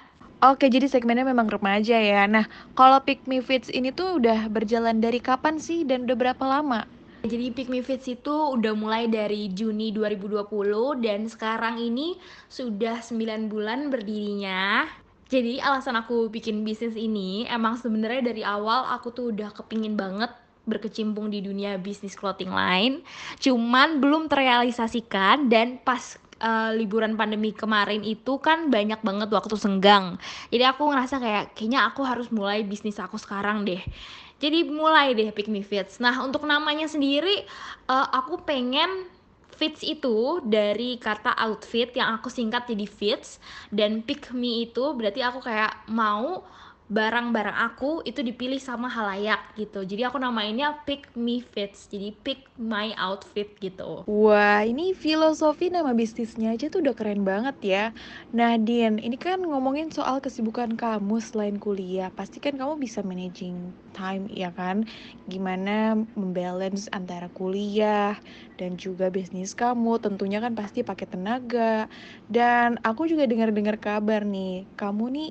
Oke, 0.45 0.69
jadi 0.69 0.85
segmennya 0.85 1.25
memang 1.25 1.49
remaja 1.49 1.97
ya. 1.97 2.29
Nah, 2.29 2.45
kalau 2.77 3.01
Pick 3.01 3.25
Me 3.25 3.41
Fits 3.41 3.73
ini 3.73 3.97
tuh 3.97 4.21
udah 4.21 4.53
berjalan 4.53 5.01
dari 5.01 5.17
kapan 5.17 5.57
sih 5.57 5.89
dan 5.89 6.05
udah 6.05 6.13
berapa 6.21 6.45
lama? 6.45 6.85
Jadi 7.25 7.49
Pick 7.57 7.73
Me 7.73 7.81
Fits 7.81 8.05
itu 8.05 8.53
udah 8.53 8.77
mulai 8.77 9.09
dari 9.09 9.49
Juni 9.49 9.89
2020 9.97 11.01
dan 11.01 11.25
sekarang 11.33 11.81
ini 11.81 12.21
sudah 12.53 13.01
9 13.01 13.49
bulan 13.49 13.89
berdirinya. 13.89 14.85
Jadi 15.33 15.65
alasan 15.65 15.97
aku 15.97 16.29
bikin 16.29 16.61
bisnis 16.61 16.93
ini 16.93 17.49
emang 17.49 17.81
sebenarnya 17.81 18.29
dari 18.29 18.45
awal 18.45 18.85
aku 18.93 19.17
tuh 19.17 19.33
udah 19.33 19.49
kepingin 19.57 19.97
banget 19.97 20.29
berkecimpung 20.69 21.29
di 21.33 21.41
dunia 21.41 21.81
bisnis 21.81 22.13
clothing 22.17 22.53
line. 22.53 23.01
Cuman 23.41 24.01
belum 24.01 24.29
terrealisasikan 24.29 25.49
dan 25.49 25.81
pas 25.81 26.21
uh, 26.45 26.71
liburan 26.77 27.17
pandemi 27.17 27.57
kemarin 27.57 28.05
itu 28.05 28.37
kan 28.37 28.69
banyak 28.69 29.01
banget 29.01 29.33
waktu 29.33 29.57
senggang. 29.57 30.21
Jadi 30.53 30.65
aku 30.69 30.93
ngerasa 30.93 31.17
kayak 31.17 31.45
kayaknya 31.57 31.89
aku 31.89 32.05
harus 32.05 32.29
mulai 32.29 32.61
bisnis 32.61 33.01
aku 33.01 33.17
sekarang 33.17 33.65
deh. 33.65 33.81
Jadi 34.39 34.69
mulai 34.69 35.17
deh 35.17 35.33
Pick 35.33 35.49
Me 35.49 35.65
Fits. 35.65 35.97
Nah 36.05 36.21
untuk 36.21 36.45
namanya 36.45 36.85
sendiri 36.85 37.49
uh, 37.89 38.07
aku 38.13 38.45
pengen 38.45 39.09
fits 39.55 39.87
itu 39.87 40.43
dari 40.43 40.99
kata 40.99 41.31
outfit 41.39 41.95
yang 41.95 42.19
aku 42.19 42.27
singkat 42.27 42.67
jadi 42.67 42.91
fits 42.91 43.39
dan 43.71 44.03
pick 44.03 44.35
me 44.35 44.67
itu 44.67 44.83
berarti 44.99 45.23
aku 45.23 45.39
kayak 45.47 45.87
mau 45.95 46.43
barang-barang 46.89 47.57
aku 47.67 48.05
itu 48.09 48.21
dipilih 48.21 48.61
sama 48.61 48.89
halayak 48.93 49.41
gitu. 49.57 49.85
Jadi 49.85 50.03
aku 50.09 50.19
namainnya 50.21 50.85
pick 50.87 51.13
me 51.17 51.41
fits. 51.41 51.89
Jadi 51.93 52.13
pick 52.25 52.53
my 52.61 52.93
outfit 52.99 53.57
gitu. 53.61 54.05
Wah 54.05 54.61
ini 54.69 54.93
filosofi 54.93 55.73
nama 55.73 55.97
bisnisnya 55.97 56.53
aja 56.53 56.69
tuh 56.73 56.85
udah 56.85 56.93
keren 56.99 57.25
banget 57.25 57.57
ya. 57.73 57.81
Nah 58.37 58.51
Dian 58.61 59.01
ini 59.01 59.17
kan 59.17 59.41
ngomongin 59.41 59.89
soal 59.97 60.21
kesibukan 60.25 60.77
kamu 60.77 61.15
selain 61.25 61.57
kuliah. 61.65 62.13
Pasti 62.13 62.37
kan 62.45 62.55
kamu 62.61 62.77
bisa 62.85 63.01
managing 63.01 63.73
time 63.97 64.29
ya 64.29 64.53
kan? 64.53 64.85
Gimana 65.33 65.97
membalance 66.21 66.85
antara 66.93 67.33
kuliah 67.33 68.21
dan 68.61 68.77
juga 68.77 69.09
bisnis 69.09 69.57
kamu. 69.57 69.97
Tentunya 70.05 70.37
kan 70.45 70.53
pasti 70.53 70.79
pakai 70.85 71.07
tenaga. 71.13 71.89
Dan 72.29 72.77
aku 72.85 73.09
juga 73.11 73.25
dengar-dengar 73.31 73.77
kabar 73.81 74.21
nih 74.29 74.69
kamu 74.77 75.05
nih 75.17 75.29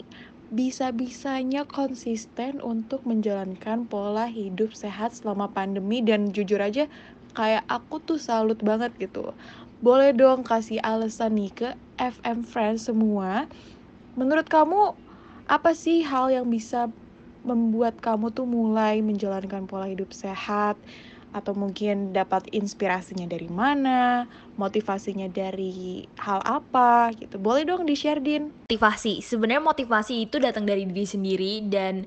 bisa-bisanya 0.60 1.62
konsisten 1.78 2.54
untuk 2.62 3.02
menjalankan 3.10 3.80
pola 3.92 4.26
hidup 4.38 4.72
sehat 4.84 5.10
selama 5.18 5.46
pandemi 5.58 5.98
dan 6.10 6.22
jujur 6.36 6.62
aja 6.62 6.86
kayak 7.40 7.64
aku 7.76 7.96
tuh 8.08 8.20
salut 8.22 8.60
banget 8.70 8.92
gitu. 9.02 9.34
Boleh 9.86 10.12
dong 10.22 10.46
kasih 10.52 10.80
alasan 10.92 11.32
nih 11.40 11.52
ke 11.60 11.70
FM 12.00 12.40
Friends 12.52 12.88
semua. 12.90 13.50
Menurut 14.20 14.48
kamu 14.50 14.98
apa 15.50 15.72
sih 15.84 16.06
hal 16.06 16.30
yang 16.36 16.48
bisa 16.56 16.94
membuat 17.44 18.00
kamu 18.00 18.32
tuh 18.38 18.48
mulai 18.48 19.02
menjalankan 19.04 19.68
pola 19.70 19.88
hidup 19.92 20.10
sehat? 20.16 20.80
Atau 21.34 21.58
mungkin 21.58 22.14
dapat 22.14 22.46
inspirasinya 22.54 23.26
dari 23.26 23.50
mana, 23.50 24.30
motivasinya 24.56 25.26
dari 25.28 26.06
hal 26.22 26.40
apa 26.46 27.10
gitu. 27.18 27.42
Boleh 27.42 27.66
dong 27.66 27.90
di-share 27.90 28.22
Din. 28.22 28.54
Motivasi. 28.70 29.26
Sebenarnya 29.26 29.66
motivasi 29.66 30.30
itu 30.30 30.38
datang 30.38 30.70
dari 30.70 30.86
diri 30.86 31.10
sendiri 31.10 31.66
dan 31.68 32.06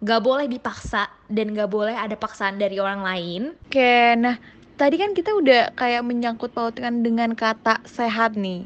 gak 0.00 0.22
boleh 0.22 0.46
dipaksa 0.46 1.10
dan 1.28 1.52
gak 1.52 1.68
boleh 1.68 1.98
ada 1.98 2.14
paksaan 2.14 2.56
dari 2.56 2.78
orang 2.78 3.02
lain. 3.02 3.42
Oke, 3.68 4.16
nah 4.16 4.38
tadi 4.80 4.96
kan 4.96 5.12
kita 5.12 5.36
udah 5.36 5.76
kayak 5.76 6.06
menyangkut 6.06 6.54
pautkan 6.56 7.04
dengan 7.04 7.36
kata 7.36 7.84
sehat 7.84 8.38
nih. 8.38 8.64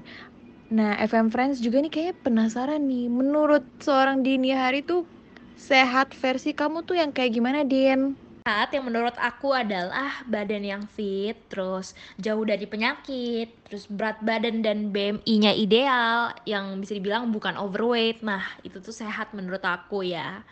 Nah, 0.75 0.97
FM 0.99 1.29
Friends 1.29 1.61
juga 1.61 1.83
nih 1.83 1.93
kayak 1.93 2.25
penasaran 2.25 2.87
nih, 2.89 3.07
menurut 3.07 3.63
seorang 3.79 4.25
Dini 4.25 4.51
Hari 4.51 4.83
tuh 4.83 5.07
sehat 5.55 6.17
versi 6.19 6.51
kamu 6.51 6.83
tuh 6.83 6.99
yang 6.99 7.15
kayak 7.15 7.37
gimana, 7.37 7.63
Din? 7.63 8.19
Sehat 8.45 8.77
yang 8.77 8.85
menurut 8.85 9.17
aku 9.17 9.57
adalah 9.57 10.21
badan 10.29 10.69
yang 10.69 10.85
fit, 10.85 11.33
terus 11.49 11.97
jauh 12.21 12.45
dari 12.45 12.69
penyakit, 12.69 13.49
terus 13.65 13.89
berat 13.89 14.21
badan 14.21 14.61
dan 14.61 14.93
BMI-nya 14.93 15.57
ideal, 15.57 16.29
yang 16.45 16.77
bisa 16.77 16.93
dibilang 16.93 17.33
bukan 17.33 17.57
overweight. 17.57 18.21
Nah, 18.21 18.45
itu 18.61 18.85
tuh 18.85 18.93
sehat 18.93 19.33
menurut 19.33 19.65
aku 19.65 20.05
ya. 20.05 20.45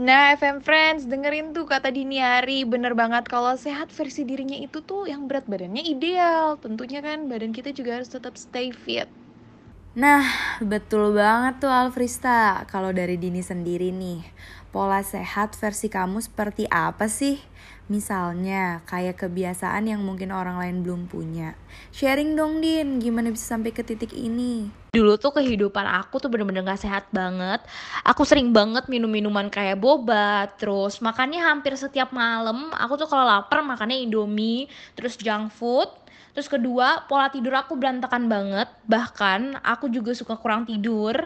Nah, 0.00 0.40
FM 0.40 0.64
Friends, 0.64 1.04
dengerin 1.04 1.52
tuh 1.52 1.68
kata 1.68 1.92
Dini 1.92 2.16
Hari, 2.16 2.64
bener 2.64 2.96
banget 2.96 3.28
kalau 3.28 3.52
sehat 3.60 3.92
versi 3.92 4.24
dirinya 4.24 4.56
itu 4.56 4.80
tuh 4.80 5.04
yang 5.04 5.28
berat 5.28 5.44
badannya 5.44 5.84
ideal. 5.84 6.56
Tentunya 6.56 7.04
kan 7.04 7.28
badan 7.28 7.52
kita 7.52 7.76
juga 7.76 8.00
harus 8.00 8.08
tetap 8.08 8.40
stay 8.40 8.72
fit. 8.72 9.12
Nah, 9.98 10.22
betul 10.62 11.10
banget 11.10 11.58
tuh 11.58 11.72
Alfrista. 11.74 12.62
Kalau 12.70 12.94
dari 12.94 13.18
Dini 13.18 13.42
sendiri 13.42 13.90
nih, 13.90 14.22
pola 14.68 15.00
sehat 15.00 15.56
versi 15.56 15.88
kamu 15.88 16.20
seperti 16.20 16.68
apa 16.68 17.08
sih? 17.08 17.40
Misalnya, 17.88 18.84
kayak 18.84 19.16
kebiasaan 19.24 19.88
yang 19.88 20.04
mungkin 20.04 20.28
orang 20.28 20.60
lain 20.60 20.84
belum 20.84 21.08
punya. 21.08 21.56
Sharing 21.88 22.36
dong, 22.36 22.60
Din, 22.60 23.00
gimana 23.00 23.32
bisa 23.32 23.56
sampai 23.56 23.72
ke 23.72 23.80
titik 23.80 24.12
ini? 24.12 24.68
Dulu 24.92 25.16
tuh 25.16 25.32
kehidupan 25.40 25.88
aku 25.88 26.20
tuh 26.20 26.28
bener-bener 26.28 26.60
gak 26.68 26.84
sehat 26.84 27.08
banget. 27.08 27.64
Aku 28.04 28.28
sering 28.28 28.52
banget 28.52 28.92
minum 28.92 29.08
minuman 29.08 29.48
kayak 29.48 29.80
boba, 29.80 30.52
terus 30.60 31.00
makannya 31.00 31.40
hampir 31.40 31.80
setiap 31.80 32.12
malam. 32.12 32.68
Aku 32.76 33.00
tuh 33.00 33.08
kalau 33.08 33.24
lapar 33.24 33.64
makannya 33.64 34.04
Indomie, 34.04 34.68
terus 34.92 35.16
junk 35.16 35.48
food. 35.56 35.88
Terus 36.36 36.44
kedua, 36.46 37.08
pola 37.08 37.32
tidur 37.32 37.56
aku 37.56 37.72
berantakan 37.72 38.28
banget. 38.28 38.68
Bahkan 38.84 39.64
aku 39.64 39.88
juga 39.88 40.12
suka 40.12 40.36
kurang 40.36 40.68
tidur 40.68 41.16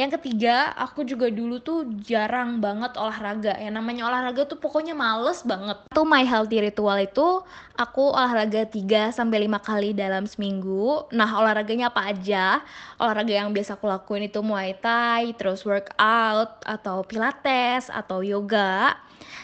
Yang 0.00 0.16
ketiga, 0.16 0.72
aku 0.80 1.04
juga 1.04 1.28
dulu 1.28 1.60
tuh 1.60 1.84
jarang 2.00 2.56
banget 2.56 2.96
olahraga. 2.96 3.52
Yang 3.60 3.74
namanya 3.84 4.08
olahraga 4.08 4.48
tuh 4.48 4.56
pokoknya 4.56 4.96
males 4.96 5.44
banget. 5.44 5.76
Tuh 5.92 6.08
my 6.08 6.24
healthy 6.24 6.56
ritual 6.64 6.96
itu 6.96 7.44
aku 7.76 8.16
olahraga 8.16 8.64
3 8.64 9.12
sampai 9.12 9.44
5 9.44 9.60
kali 9.60 9.92
dalam 9.92 10.24
seminggu. 10.24 11.04
Nah, 11.12 11.28
olahraganya 11.36 11.92
apa 11.92 12.16
aja? 12.16 12.64
Olahraga 12.96 13.44
yang 13.44 13.52
biasa 13.52 13.76
aku 13.76 13.92
lakuin 13.92 14.24
itu 14.24 14.40
Muay 14.40 14.72
Thai, 14.80 15.36
terus 15.36 15.68
workout 15.68 16.64
atau 16.64 17.04
pilates 17.04 17.92
atau 17.92 18.24
yoga. 18.24 18.96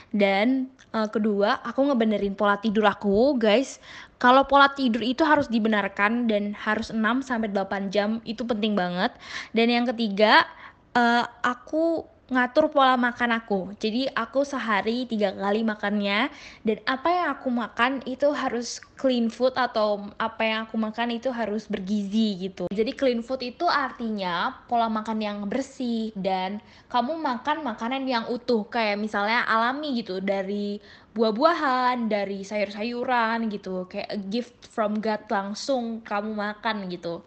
Dan 0.08 0.72
uh, 0.96 1.04
kedua, 1.12 1.60
aku 1.68 1.84
ngebenerin 1.84 2.32
pola 2.32 2.56
tidur 2.56 2.88
aku, 2.88 3.36
guys. 3.36 3.76
Kalau 4.16 4.48
pola 4.48 4.72
tidur 4.72 5.04
itu 5.04 5.22
harus 5.22 5.46
dibenarkan 5.52 6.24
dan 6.24 6.56
harus 6.56 6.88
6 6.88 7.00
sampai 7.20 7.52
8 7.52 7.92
jam 7.92 8.24
itu 8.24 8.48
penting 8.48 8.72
banget. 8.72 9.12
Dan 9.52 9.68
yang 9.68 9.84
ketiga, 9.84 10.48
uh, 10.96 11.24
aku 11.44 12.08
ngatur 12.26 12.74
pola 12.74 12.98
makan 12.98 13.38
aku. 13.38 13.70
Jadi 13.78 14.10
aku 14.10 14.42
sehari 14.42 15.06
tiga 15.06 15.30
kali 15.30 15.62
makannya 15.62 16.26
dan 16.66 16.78
apa 16.82 17.08
yang 17.10 17.28
aku 17.38 17.48
makan 17.54 18.02
itu 18.02 18.34
harus 18.34 18.82
clean 18.98 19.30
food 19.30 19.54
atau 19.54 20.10
apa 20.18 20.42
yang 20.42 20.60
aku 20.66 20.74
makan 20.74 21.14
itu 21.14 21.30
harus 21.30 21.70
bergizi 21.70 22.50
gitu. 22.50 22.66
Jadi 22.74 22.98
clean 22.98 23.22
food 23.22 23.46
itu 23.46 23.70
artinya 23.70 24.58
pola 24.66 24.90
makan 24.90 25.18
yang 25.22 25.38
bersih 25.46 26.10
dan 26.18 26.58
kamu 26.90 27.14
makan 27.14 27.62
makanan 27.62 28.02
yang 28.10 28.26
utuh 28.26 28.66
kayak 28.66 28.98
misalnya 28.98 29.46
alami 29.46 30.02
gitu 30.02 30.18
dari 30.18 30.82
buah-buahan, 31.16 32.12
dari 32.12 32.44
sayur-sayuran 32.44 33.48
gitu. 33.48 33.88
Kayak 33.88 34.08
a 34.12 34.18
gift 34.20 34.68
from 34.68 35.00
God 35.00 35.24
langsung 35.32 36.04
kamu 36.04 36.36
makan 36.36 36.92
gitu. 36.92 37.24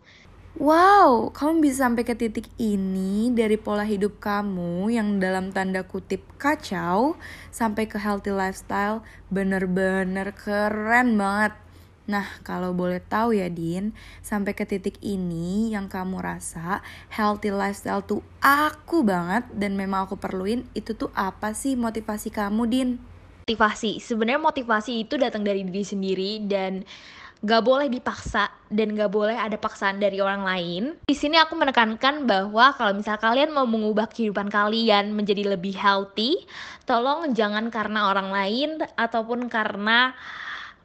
Wow, 0.59 1.29
kamu 1.33 1.61
bisa 1.61 1.87
sampai 1.87 2.03
ke 2.05 2.17
titik 2.17 2.49
ini 2.59 3.31
dari 3.33 3.55
pola 3.55 3.85
hidup 3.85 4.17
kamu 4.21 4.91
yang 4.91 5.21
dalam 5.21 5.53
tanda 5.55 5.85
kutip 5.85 6.25
kacau 6.41 7.15
sampai 7.53 7.85
ke 7.85 8.01
healthy 8.01 8.33
lifestyle 8.33 9.05
bener-bener 9.29 10.33
keren 10.35 11.15
banget. 11.15 11.53
Nah, 12.09 12.25
kalau 12.41 12.73
boleh 12.73 12.97
tahu 12.97 13.37
ya 13.37 13.45
Din, 13.53 13.93
sampai 14.25 14.57
ke 14.57 14.65
titik 14.65 14.97
ini 15.05 15.69
yang 15.69 15.85
kamu 15.85 16.17
rasa 16.17 16.81
healthy 17.13 17.53
lifestyle 17.53 18.01
tuh 18.01 18.25
aku 18.41 19.05
banget 19.05 19.45
dan 19.53 19.77
memang 19.77 20.09
aku 20.09 20.17
perluin, 20.17 20.65
itu 20.73 20.97
tuh 20.97 21.13
apa 21.13 21.53
sih 21.53 21.77
motivasi 21.77 22.33
kamu 22.33 22.63
Din? 22.65 22.89
Motivasi, 23.49 23.97
sebenarnya 23.97 24.37
motivasi 24.37 25.09
itu 25.09 25.17
datang 25.17 25.41
dari 25.41 25.65
diri 25.65 25.81
sendiri 25.81 26.45
dan 26.45 26.85
gak 27.41 27.65
boleh 27.65 27.89
dipaksa 27.89 28.45
dan 28.69 28.93
gak 28.93 29.09
boleh 29.09 29.33
ada 29.33 29.57
paksaan 29.57 29.97
dari 29.97 30.21
orang 30.21 30.45
lain. 30.45 30.83
Di 31.09 31.17
sini 31.17 31.33
aku 31.33 31.57
menekankan 31.57 32.29
bahwa 32.29 32.77
kalau 32.77 32.93
misal 32.93 33.17
kalian 33.17 33.49
mau 33.49 33.65
mengubah 33.65 34.05
kehidupan 34.05 34.53
kalian 34.53 35.17
menjadi 35.17 35.57
lebih 35.57 35.73
healthy, 35.73 36.45
tolong 36.85 37.33
jangan 37.33 37.73
karena 37.73 38.13
orang 38.13 38.29
lain 38.29 38.85
ataupun 38.93 39.49
karena 39.49 40.13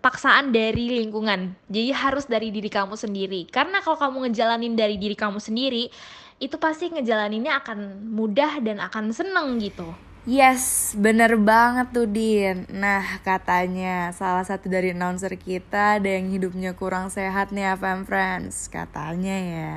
paksaan 0.00 0.48
dari 0.48 1.04
lingkungan. 1.04 1.52
Jadi 1.68 1.92
harus 1.92 2.24
dari 2.24 2.48
diri 2.48 2.72
kamu 2.72 2.96
sendiri. 2.96 3.44
Karena 3.44 3.84
kalau 3.84 4.00
kamu 4.00 4.32
ngejalanin 4.32 4.72
dari 4.72 4.96
diri 4.96 5.12
kamu 5.12 5.36
sendiri, 5.36 5.92
itu 6.40 6.56
pasti 6.56 6.88
ngejalaninnya 6.88 7.60
akan 7.60 8.08
mudah 8.08 8.64
dan 8.64 8.80
akan 8.80 9.12
seneng 9.12 9.60
gitu. 9.60 10.13
Yes, 10.24 10.96
bener 10.96 11.36
banget 11.36 11.92
tuh 11.92 12.08
Din. 12.08 12.64
Nah 12.72 13.20
katanya 13.20 14.08
salah 14.16 14.40
satu 14.40 14.72
dari 14.72 14.96
announcer 14.96 15.36
kita 15.36 16.00
ada 16.00 16.08
yang 16.08 16.32
hidupnya 16.32 16.72
kurang 16.72 17.12
sehat 17.12 17.52
nih 17.52 17.76
FM 17.76 18.08
Friends 18.08 18.72
Katanya 18.72 19.36
ya. 19.36 19.76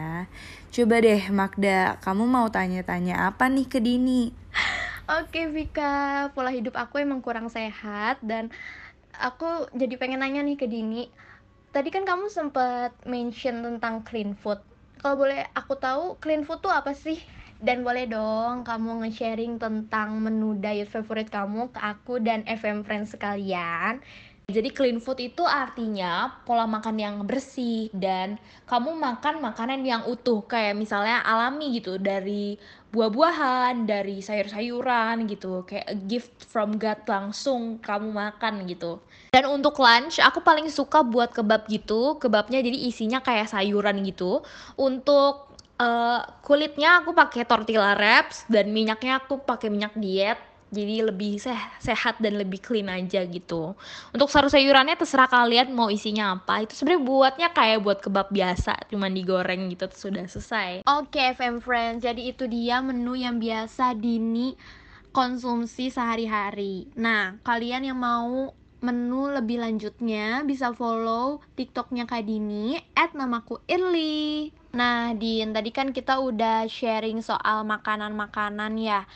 Coba 0.71 1.03
deh 1.03 1.19
Magda, 1.36 1.99
kamu 1.99 2.31
mau 2.31 2.47
tanya-tanya 2.47 3.27
apa 3.27 3.51
nih 3.51 3.67
ke 3.67 3.83
Dini? 3.83 4.31
Oke 5.19 5.51
Vika, 5.51 6.31
pola 6.31 6.55
hidup 6.55 6.79
aku 6.79 7.03
emang 7.03 7.19
kurang 7.19 7.51
sehat 7.51 8.23
dan 8.23 8.47
aku 9.19 9.67
jadi 9.75 9.99
pengen 9.99 10.23
nanya 10.23 10.47
nih 10.47 10.55
ke 10.55 10.63
Dini. 10.63 11.12
Tadi 11.75 11.91
kan 11.91 12.07
kamu 12.07 12.31
sempat 12.31 12.95
mention 13.03 13.67
tentang 13.67 13.99
clean 14.07 14.31
food. 14.31 14.63
Kalau 15.03 15.19
boleh 15.19 15.43
aku 15.51 15.75
tahu 15.75 16.15
clean 16.23 16.47
food 16.47 16.63
tuh 16.63 16.71
apa 16.71 16.95
sih? 16.95 17.19
Dan 17.58 17.82
boleh 17.82 18.06
dong 18.06 18.62
kamu 18.62 19.02
nge-sharing 19.02 19.58
tentang 19.58 20.22
menu 20.22 20.62
diet 20.62 20.93
favorit 20.93 21.26
kamu 21.26 21.74
ke 21.74 21.80
aku 21.82 22.22
dan 22.22 22.46
FM 22.46 22.86
Friends 22.86 23.17
sekalian. 23.17 23.98
Jadi 24.48 24.72
clean 24.72 25.04
food 25.04 25.20
itu 25.20 25.43
artinya 25.43 26.39
pola 26.48 26.63
makan 26.63 26.96
yang 26.96 27.15
bersih 27.28 27.91
dan 27.91 28.39
kamu 28.63 28.96
makan 28.96 29.43
makanan 29.43 29.84
yang 29.84 30.08
utuh 30.08 30.39
kayak 30.48 30.72
misalnya 30.72 31.20
alami 31.20 31.76
gitu 31.76 32.00
dari 32.00 32.56
buah-buahan, 32.96 33.84
dari 33.84 34.24
sayur-sayuran 34.24 35.28
gitu, 35.28 35.67
kayak 35.67 35.91
a 35.91 35.96
gift 36.00 36.48
from 36.48 36.80
God 36.80 37.04
langsung 37.04 37.76
kamu 37.84 38.15
makan 38.15 38.63
gitu. 38.72 39.04
Dan 39.36 39.52
untuk 39.52 39.76
lunch 39.84 40.24
aku 40.24 40.39
paling 40.39 40.72
suka 40.72 41.04
buat 41.04 41.36
kebab 41.36 41.67
gitu, 41.67 42.15
kebabnya 42.15 42.63
jadi 42.63 42.88
isinya 42.88 43.20
kayak 43.20 43.52
sayuran 43.52 44.00
gitu. 44.08 44.48
Untuk 44.80 45.46
uh, 45.82 46.22
kulitnya 46.42 47.02
aku 47.02 47.13
pakai 47.13 47.46
tortilla 47.46 47.94
wraps 47.98 48.46
dan 48.50 48.70
minyaknya 48.74 49.22
aku 49.22 49.42
pakai 49.42 49.70
minyak 49.70 49.94
diet 49.98 50.38
jadi 50.68 51.00
lebih 51.00 51.40
seh 51.40 51.56
sehat 51.80 52.20
dan 52.20 52.36
lebih 52.36 52.60
clean 52.60 52.92
aja 52.92 53.24
gitu. 53.24 53.72
Untuk 54.12 54.28
sayur-sayurannya 54.28 55.00
terserah 55.00 55.32
kalian 55.32 55.72
mau 55.72 55.88
isinya 55.88 56.36
apa. 56.36 56.68
Itu 56.68 56.76
sebenarnya 56.76 57.04
buatnya 57.08 57.48
kayak 57.56 57.80
buat 57.88 58.00
kebab 58.04 58.28
biasa, 58.28 58.76
cuman 58.92 59.16
digoreng 59.16 59.72
gitu 59.72 59.88
sudah 59.88 60.28
selesai. 60.28 60.84
Oke, 60.84 61.24
FM 61.40 61.63
Friends. 61.63 62.04
Jadi 62.04 62.36
itu 62.36 62.52
dia 62.52 62.84
menu 62.84 63.16
yang 63.16 63.40
biasa 63.40 63.96
Dini 63.96 64.60
konsumsi 65.16 65.88
sehari-hari. 65.88 66.92
Nah, 67.00 67.40
kalian 67.48 67.88
yang 67.88 68.00
mau 68.04 68.52
menu 68.78 69.34
lebih 69.34 69.58
lanjutnya 69.58 70.46
bisa 70.46 70.70
follow 70.76 71.42
TikToknya 71.58 72.06
Kak 72.06 72.28
Dini 72.28 72.78
at 72.94 73.16
namaku 73.16 73.63
Irli. 73.66 74.52
Nah, 74.75 75.15
Din, 75.15 75.56
tadi 75.56 75.71
kan 75.71 75.95
kita 75.95 76.19
udah 76.19 76.67
sharing 76.67 77.23
soal 77.23 77.63
makanan-makanan 77.63 78.75
ya. 78.80 79.08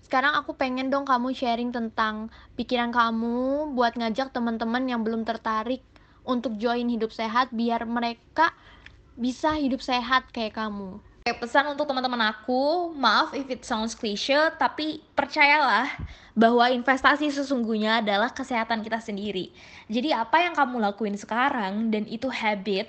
Sekarang 0.00 0.32
aku 0.38 0.56
pengen 0.56 0.88
dong 0.88 1.04
kamu 1.04 1.36
sharing 1.36 1.68
tentang 1.68 2.32
pikiran 2.56 2.88
kamu 2.88 3.76
buat 3.76 3.98
ngajak 3.98 4.32
teman-teman 4.32 4.88
yang 4.88 5.04
belum 5.04 5.26
tertarik 5.28 5.84
untuk 6.24 6.56
join 6.56 6.88
hidup 6.88 7.12
sehat 7.12 7.52
biar 7.52 7.84
mereka 7.84 8.54
bisa 9.18 9.58
hidup 9.58 9.84
sehat 9.84 10.30
kayak 10.32 10.56
kamu. 10.56 10.96
Pesan 11.28 11.68
untuk 11.68 11.84
teman-teman 11.84 12.24
aku, 12.32 12.88
maaf 12.96 13.36
if 13.36 13.44
it 13.52 13.60
sounds 13.60 13.92
cliche, 13.92 14.48
tapi 14.56 15.04
percayalah 15.12 15.92
bahwa 16.32 16.72
investasi 16.72 17.28
sesungguhnya 17.28 18.00
adalah 18.00 18.32
kesehatan 18.32 18.80
kita 18.80 18.96
sendiri. 18.96 19.52
Jadi 19.92 20.08
apa 20.16 20.40
yang 20.40 20.56
kamu 20.56 20.80
lakuin 20.80 21.20
sekarang 21.20 21.92
dan 21.92 22.08
itu 22.08 22.32
habit, 22.32 22.88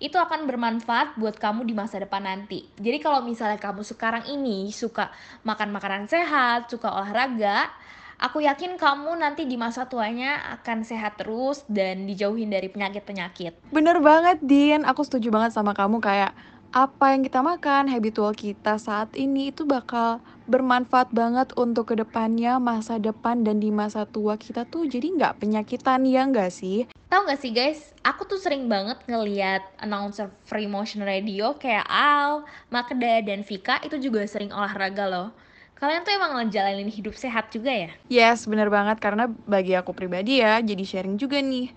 itu 0.00 0.16
akan 0.16 0.48
bermanfaat 0.48 1.20
buat 1.20 1.36
kamu 1.36 1.68
di 1.68 1.76
masa 1.76 2.00
depan 2.00 2.24
nanti. 2.24 2.64
Jadi 2.80 2.98
kalau 3.04 3.20
misalnya 3.20 3.60
kamu 3.60 3.84
sekarang 3.84 4.24
ini 4.32 4.72
suka 4.72 5.12
makan 5.44 5.76
makanan 5.76 6.08
sehat, 6.08 6.72
suka 6.72 6.88
olahraga, 6.88 7.68
aku 8.16 8.40
yakin 8.40 8.80
kamu 8.80 9.20
nanti 9.20 9.44
di 9.44 9.60
masa 9.60 9.84
tuanya 9.84 10.56
akan 10.60 10.88
sehat 10.88 11.20
terus 11.20 11.68
dan 11.68 12.08
dijauhin 12.08 12.48
dari 12.48 12.72
penyakit-penyakit. 12.72 13.72
Bener 13.72 14.00
banget, 14.00 14.40
Din. 14.40 14.88
Aku 14.88 15.04
setuju 15.04 15.28
banget 15.28 15.52
sama 15.52 15.76
kamu 15.76 16.00
kayak 16.00 16.32
apa 16.70 17.10
yang 17.10 17.26
kita 17.26 17.42
makan, 17.42 17.90
habitual 17.90 18.30
kita 18.30 18.78
saat 18.78 19.10
ini 19.18 19.50
itu 19.50 19.66
bakal 19.66 20.22
bermanfaat 20.46 21.10
banget 21.10 21.50
untuk 21.58 21.90
ke 21.90 21.98
depannya, 21.98 22.62
masa 22.62 23.02
depan, 23.02 23.42
dan 23.42 23.58
di 23.58 23.74
masa 23.74 24.06
tua 24.06 24.38
kita 24.38 24.62
tuh 24.70 24.86
jadi 24.86 25.10
nggak 25.18 25.42
penyakitan 25.42 26.06
ya 26.06 26.30
nggak 26.30 26.50
sih? 26.54 26.86
Tahu 27.10 27.26
nggak 27.26 27.40
sih 27.42 27.50
guys, 27.50 27.90
aku 28.06 28.22
tuh 28.22 28.38
sering 28.38 28.70
banget 28.70 29.02
ngeliat 29.10 29.66
announcer 29.82 30.30
Free 30.46 30.70
Motion 30.70 31.02
Radio 31.02 31.58
kayak 31.58 31.90
Al, 31.90 32.46
Makda, 32.70 33.26
dan 33.26 33.42
Vika 33.42 33.82
itu 33.82 33.98
juga 33.98 34.22
sering 34.30 34.54
olahraga 34.54 35.10
loh. 35.10 35.34
Kalian 35.74 36.06
tuh 36.06 36.14
emang 36.14 36.38
ngejalanin 36.38 36.86
hidup 36.86 37.18
sehat 37.18 37.50
juga 37.50 37.74
ya? 37.74 37.90
Yes, 38.06 38.46
bener 38.46 38.70
banget 38.70 39.02
karena 39.02 39.26
bagi 39.26 39.74
aku 39.74 39.90
pribadi 39.90 40.38
ya, 40.38 40.62
jadi 40.62 40.86
sharing 40.86 41.18
juga 41.18 41.42
nih. 41.42 41.74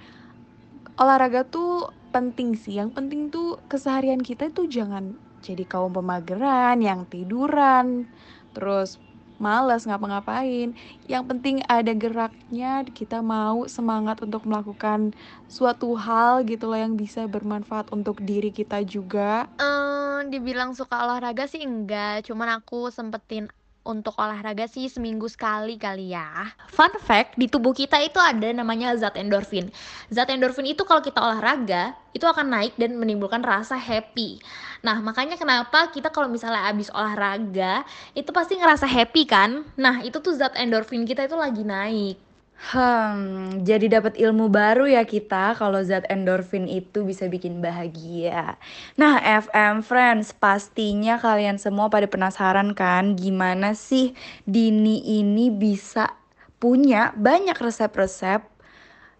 Olahraga 1.01 1.41
tuh 1.49 1.89
penting 2.13 2.53
sih. 2.53 2.77
Yang 2.77 2.93
penting 2.93 3.33
tuh 3.33 3.57
keseharian 3.65 4.21
kita 4.21 4.53
tuh 4.53 4.69
jangan 4.69 5.17
jadi 5.43 5.67
kaum 5.67 5.91
pemageran 5.91 6.79
yang 6.79 7.03
tiduran 7.09 8.07
terus 8.55 9.01
males 9.41 9.83
ngapa-ngapain. 9.83 10.71
Yang 11.09 11.23
penting 11.27 11.55
ada 11.67 11.91
geraknya 11.91 12.87
kita 12.87 13.19
mau 13.19 13.67
semangat 13.67 14.23
untuk 14.23 14.45
melakukan 14.47 15.11
suatu 15.51 15.97
hal 15.97 16.47
gitu 16.47 16.71
loh 16.71 16.79
yang 16.79 16.95
bisa 16.95 17.27
bermanfaat 17.27 17.91
untuk 17.91 18.21
diri 18.23 18.53
kita 18.53 18.85
juga. 18.87 19.51
Um, 19.59 20.31
dibilang 20.31 20.77
suka 20.77 21.03
olahraga 21.03 21.49
sih 21.49 21.65
enggak. 21.65 22.23
Cuman 22.29 22.61
aku 22.61 22.87
sempetin 22.93 23.51
untuk 23.83 24.15
olahraga 24.15 24.63
sih 24.67 24.87
seminggu 24.87 25.27
sekali 25.27 25.75
kali 25.75 26.15
ya. 26.15 26.55
Fun 26.71 26.91
fact, 27.03 27.35
di 27.35 27.51
tubuh 27.51 27.75
kita 27.75 27.99
itu 27.99 28.15
ada 28.19 28.49
namanya 28.55 28.95
zat 28.95 29.19
endorfin. 29.19 29.69
Zat 30.07 30.31
endorfin 30.31 30.67
itu 30.67 30.87
kalau 30.87 31.03
kita 31.03 31.19
olahraga, 31.19 31.95
itu 32.15 32.23
akan 32.23 32.47
naik 32.49 32.73
dan 32.79 32.95
menimbulkan 32.95 33.43
rasa 33.43 33.75
happy. 33.75 34.39
Nah, 34.81 35.03
makanya 35.03 35.35
kenapa 35.35 35.91
kita 35.91 36.09
kalau 36.09 36.31
misalnya 36.31 36.63
habis 36.63 36.87
olahraga, 36.91 37.83
itu 38.15 38.31
pasti 38.31 38.55
ngerasa 38.55 38.87
happy 38.87 39.23
kan? 39.27 39.67
Nah, 39.75 39.99
itu 40.03 40.19
tuh 40.23 40.35
zat 40.35 40.55
endorfin 40.55 41.03
kita 41.03 41.27
itu 41.27 41.35
lagi 41.35 41.63
naik. 41.67 42.32
Hmm, 42.53 43.61
jadi 43.67 43.99
dapat 43.99 44.15
ilmu 44.15 44.47
baru 44.47 44.87
ya 44.87 45.03
kita 45.03 45.57
kalau 45.59 45.83
zat 45.83 46.07
endorfin 46.07 46.65
itu 46.69 47.03
bisa 47.03 47.27
bikin 47.27 47.59
bahagia. 47.59 48.55
Nah, 48.95 49.19
FM 49.19 49.83
Friends, 49.83 50.31
pastinya 50.31 51.19
kalian 51.19 51.59
semua 51.59 51.91
pada 51.91 52.07
penasaran 52.07 52.71
kan 52.71 53.19
gimana 53.19 53.75
sih 53.75 54.15
Dini 54.47 55.01
ini 55.21 55.51
bisa 55.51 56.15
punya 56.61 57.11
banyak 57.19 57.57
resep-resep 57.59 58.41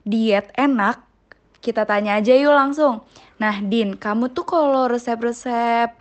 diet 0.08 0.48
enak? 0.56 1.04
Kita 1.60 1.84
tanya 1.84 2.17
aja 2.24 2.32
yuk 2.36 2.56
langsung. 2.56 3.04
Nah, 3.41 3.60
Din, 3.60 4.00
kamu 4.00 4.32
tuh 4.32 4.48
kalau 4.48 4.88
resep-resep 4.88 5.91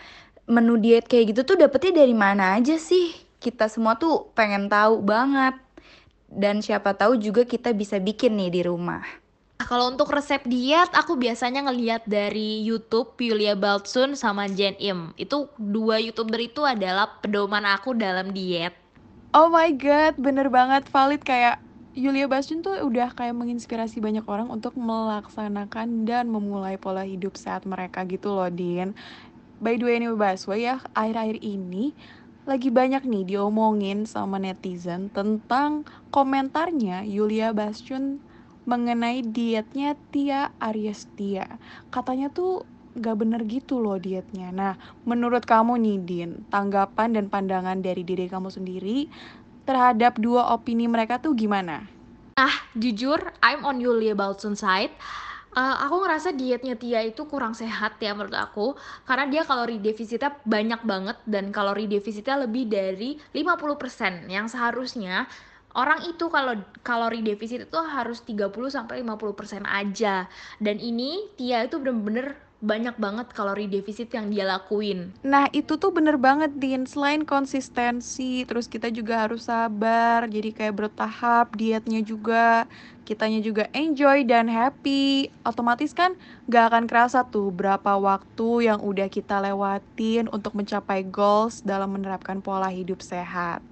menu 0.46 0.78
diet 0.78 1.10
kayak 1.10 1.34
gitu 1.34 1.54
tuh 1.54 1.56
dapetnya 1.58 2.06
dari 2.06 2.14
mana 2.14 2.54
aja 2.54 2.78
sih? 2.78 3.12
Kita 3.42 3.66
semua 3.66 3.98
tuh 3.98 4.30
pengen 4.38 4.70
tahu 4.70 5.02
banget 5.02 5.71
dan 6.32 6.64
siapa 6.64 6.96
tahu 6.96 7.20
juga 7.20 7.44
kita 7.44 7.76
bisa 7.76 8.00
bikin 8.00 8.36
nih 8.40 8.50
di 8.50 8.62
rumah. 8.64 9.04
Nah, 9.62 9.70
kalau 9.70 9.94
untuk 9.94 10.10
resep 10.10 10.42
diet, 10.42 10.90
aku 10.90 11.14
biasanya 11.14 11.62
ngeliat 11.70 12.02
dari 12.02 12.66
YouTube 12.66 13.14
Yulia 13.22 13.54
Baltsun 13.54 14.18
sama 14.18 14.50
Jen 14.50 14.74
Im. 14.82 15.14
Itu 15.14 15.54
dua 15.54 16.02
youtuber 16.02 16.42
itu 16.42 16.66
adalah 16.66 17.22
pedoman 17.22 17.62
aku 17.62 17.94
dalam 17.94 18.34
diet. 18.34 18.74
Oh 19.30 19.46
my 19.46 19.70
god, 19.78 20.18
bener 20.18 20.50
banget 20.50 20.90
valid 20.90 21.22
kayak 21.22 21.62
Yulia 21.94 22.26
Baltsun 22.26 22.64
tuh 22.64 22.74
udah 22.82 23.14
kayak 23.14 23.36
menginspirasi 23.36 24.02
banyak 24.02 24.26
orang 24.26 24.48
untuk 24.48 24.74
melaksanakan 24.74 26.08
dan 26.08 26.26
memulai 26.26 26.80
pola 26.80 27.06
hidup 27.06 27.38
sehat 27.38 27.62
mereka 27.62 28.02
gitu 28.08 28.34
loh, 28.34 28.50
Din. 28.50 28.96
By 29.62 29.78
the 29.78 29.86
way, 29.86 30.02
ini 30.02 30.10
Baswe 30.10 30.58
ya, 30.58 30.82
akhir-akhir 30.90 31.38
ini 31.38 31.94
lagi 32.42 32.74
banyak 32.74 33.06
nih 33.06 33.24
diomongin 33.34 34.02
sama 34.02 34.42
netizen 34.42 35.14
tentang 35.14 35.86
komentarnya 36.10 37.06
Yulia 37.06 37.54
Bastian 37.54 38.18
mengenai 38.66 39.22
dietnya 39.22 39.94
Tia 40.10 40.50
Ariestia. 40.58 41.46
Katanya 41.94 42.30
tuh 42.34 42.66
gak 42.98 43.22
bener 43.22 43.46
gitu 43.46 43.78
loh 43.78 43.98
dietnya. 43.98 44.50
Nah, 44.50 44.74
menurut 45.06 45.46
kamu 45.46 45.78
nih 45.78 45.98
Din, 46.02 46.30
tanggapan 46.50 47.14
dan 47.14 47.26
pandangan 47.30 47.78
dari 47.78 48.02
diri 48.02 48.26
kamu 48.26 48.50
sendiri 48.50 49.06
terhadap 49.62 50.18
dua 50.18 50.50
opini 50.54 50.90
mereka 50.90 51.22
tuh 51.22 51.38
gimana? 51.38 51.86
Ah, 52.34 52.54
jujur, 52.74 53.22
I'm 53.44 53.62
on 53.62 53.78
Yulia 53.78 54.18
Baltsun 54.18 54.58
side 54.58 54.92
uh, 55.52 55.76
aku 55.84 55.96
ngerasa 56.04 56.32
dietnya 56.34 56.74
Tia 56.76 57.00
itu 57.04 57.24
kurang 57.28 57.52
sehat 57.52 58.00
ya 58.00 58.16
menurut 58.16 58.36
aku. 58.36 58.66
Karena 59.04 59.28
dia 59.28 59.42
kalori 59.44 59.78
defisitnya 59.78 60.36
banyak 60.44 60.80
banget 60.84 61.16
dan 61.28 61.52
kalori 61.52 61.86
defisitnya 61.88 62.44
lebih 62.44 62.68
dari 62.68 63.20
50% 63.32 64.28
yang 64.28 64.48
seharusnya 64.48 65.28
orang 65.72 66.04
itu 66.04 66.28
kalau 66.28 66.52
kalori 66.84 67.24
defisit 67.24 67.68
itu 67.68 67.78
harus 67.80 68.20
30 68.24 68.52
sampai 68.68 69.00
50% 69.00 69.64
aja. 69.64 70.28
Dan 70.60 70.76
ini 70.80 71.32
Tia 71.36 71.64
itu 71.64 71.80
bener-bener 71.80 72.36
banyak 72.62 72.94
banget 72.94 73.26
kalori 73.34 73.66
defisit 73.66 74.14
yang 74.14 74.30
dia 74.30 74.46
lakuin. 74.46 75.18
Nah 75.26 75.50
itu 75.50 75.74
tuh 75.82 75.90
bener 75.90 76.14
banget 76.14 76.54
Din, 76.54 76.86
selain 76.86 77.26
konsistensi, 77.26 78.46
terus 78.46 78.70
kita 78.70 78.86
juga 78.94 79.26
harus 79.26 79.50
sabar, 79.50 80.30
jadi 80.30 80.54
kayak 80.54 80.74
bertahap 80.78 81.50
dietnya 81.58 81.98
juga, 82.06 82.70
kitanya 83.02 83.42
juga 83.42 83.66
enjoy 83.74 84.22
dan 84.22 84.46
happy, 84.46 85.34
otomatis 85.42 85.90
kan 85.90 86.14
gak 86.46 86.70
akan 86.70 86.84
kerasa 86.86 87.26
tuh 87.26 87.50
berapa 87.50 87.98
waktu 87.98 88.70
yang 88.70 88.78
udah 88.78 89.10
kita 89.10 89.42
lewatin 89.42 90.30
untuk 90.30 90.54
mencapai 90.54 91.02
goals 91.10 91.66
dalam 91.66 91.90
menerapkan 91.98 92.38
pola 92.46 92.70
hidup 92.70 93.02
sehat. 93.02 93.71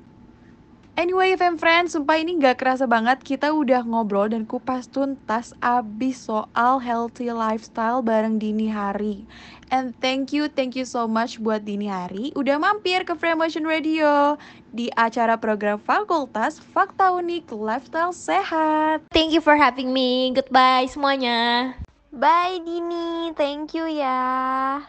Anyway, 1.00 1.32
fam 1.32 1.56
friends, 1.56 1.96
sumpah 1.96 2.20
ini 2.20 2.36
gak 2.36 2.60
kerasa 2.60 2.84
banget 2.84 3.24
kita 3.24 3.56
udah 3.56 3.88
ngobrol 3.88 4.28
dan 4.28 4.44
kupas 4.44 4.84
tuntas 4.84 5.56
abis 5.64 6.28
soal 6.28 6.76
healthy 6.76 7.32
lifestyle 7.32 8.04
bareng 8.04 8.36
Dini 8.36 8.68
Hari. 8.68 9.24
And 9.72 9.96
thank 10.04 10.36
you, 10.36 10.52
thank 10.52 10.76
you 10.76 10.84
so 10.84 11.08
much 11.08 11.40
buat 11.40 11.64
Dini 11.64 11.88
Hari 11.88 12.36
udah 12.36 12.60
mampir 12.60 13.08
ke 13.08 13.16
Frame 13.16 13.40
Motion 13.40 13.64
Radio 13.64 14.36
di 14.76 14.92
acara 14.92 15.40
program 15.40 15.80
Fakultas 15.80 16.60
Fakta 16.60 17.16
Unik 17.16 17.48
Lifestyle 17.48 18.12
Sehat. 18.12 19.00
Thank 19.08 19.32
you 19.32 19.40
for 19.40 19.56
having 19.56 19.96
me. 19.96 20.36
Goodbye 20.36 20.84
semuanya. 20.84 21.72
Bye 22.12 22.60
Dini, 22.60 23.32
thank 23.40 23.72
you 23.72 23.88
ya. 23.88 24.84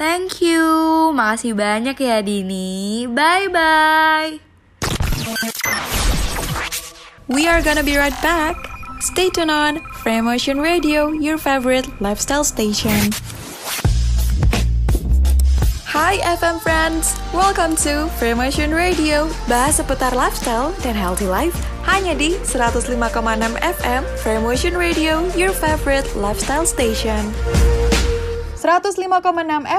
Thank 0.00 0.40
you, 0.40 0.64
makasih 1.12 1.52
banyak 1.52 2.00
ya 2.00 2.24
Dini. 2.24 3.04
Bye-bye. 3.12 4.49
We 7.30 7.46
are 7.46 7.62
gonna 7.62 7.84
be 7.84 7.96
right 7.96 8.16
back. 8.26 8.58
Stay 8.98 9.30
tuned 9.30 9.52
on 9.52 9.78
Frame 10.02 10.24
Motion 10.24 10.58
Radio, 10.58 11.14
your 11.14 11.38
favorite 11.38 11.86
lifestyle 12.00 12.42
station. 12.42 13.14
Hi 15.86 16.18
FM 16.26 16.58
friends, 16.58 17.14
welcome 17.30 17.78
to 17.86 18.10
Frame 18.18 18.42
Motion 18.42 18.74
Radio. 18.74 19.30
Bahas 19.46 19.78
seputar 19.78 20.10
lifestyle 20.10 20.74
dan 20.82 20.98
healthy 20.98 21.30
life 21.30 21.54
hanya 21.86 22.18
di 22.18 22.34
105,6 22.42 22.98
FM 23.62 24.02
Frame 24.26 24.42
Motion 24.42 24.74
Radio, 24.74 25.22
your 25.38 25.54
favorite 25.54 26.10
lifestyle 26.18 26.66
station. 26.66 27.30
105,6 28.60 29.08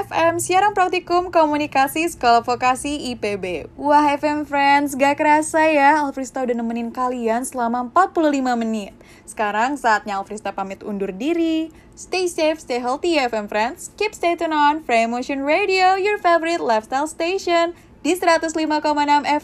FM 0.09 0.41
Siaran 0.41 0.73
Praktikum 0.73 1.29
Komunikasi 1.29 2.09
Sekolah 2.09 2.41
Vokasi 2.41 3.13
IPB 3.13 3.69
Wah 3.77 4.09
FM 4.17 4.49
Friends, 4.49 4.97
gak 4.97 5.21
kerasa 5.21 5.69
ya 5.69 6.01
Alfrista 6.01 6.41
udah 6.41 6.57
nemenin 6.57 6.89
kalian 6.89 7.45
selama 7.45 7.93
45 7.93 8.41
menit. 8.57 8.97
Sekarang 9.29 9.77
saatnya 9.77 10.17
Alfrista 10.17 10.57
pamit 10.57 10.81
undur 10.81 11.13
diri. 11.13 11.69
Stay 11.93 12.25
safe, 12.25 12.57
stay 12.57 12.81
healthy 12.81 13.21
ya 13.21 13.29
FM 13.29 13.53
Friends. 13.53 13.93
Keep 14.01 14.17
stay 14.17 14.33
tuned 14.33 14.49
on 14.49 14.81
Frame 14.81 15.13
Motion 15.13 15.45
Radio, 15.45 15.93
your 15.93 16.17
favorite 16.17 16.57
lifestyle 16.57 17.05
station. 17.05 17.77
Di 18.01 18.17
105,6 18.17 18.57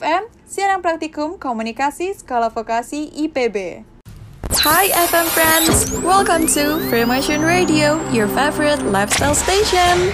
FM 0.01 0.21
Siaran 0.49 0.81
Praktikum 0.81 1.37
Komunikasi 1.37 2.17
Sekolah 2.17 2.49
Vokasi 2.49 3.05
IPB 3.13 3.96
Hi 4.45 4.87
FM 4.89 5.27
friends, 5.33 5.91
welcome 6.03 6.47
to 6.47 6.79
Fremotion 6.89 7.45
Radio, 7.45 7.97
your 8.11 8.27
favorite 8.27 8.81
lifestyle 8.83 9.35
station. 9.35 10.13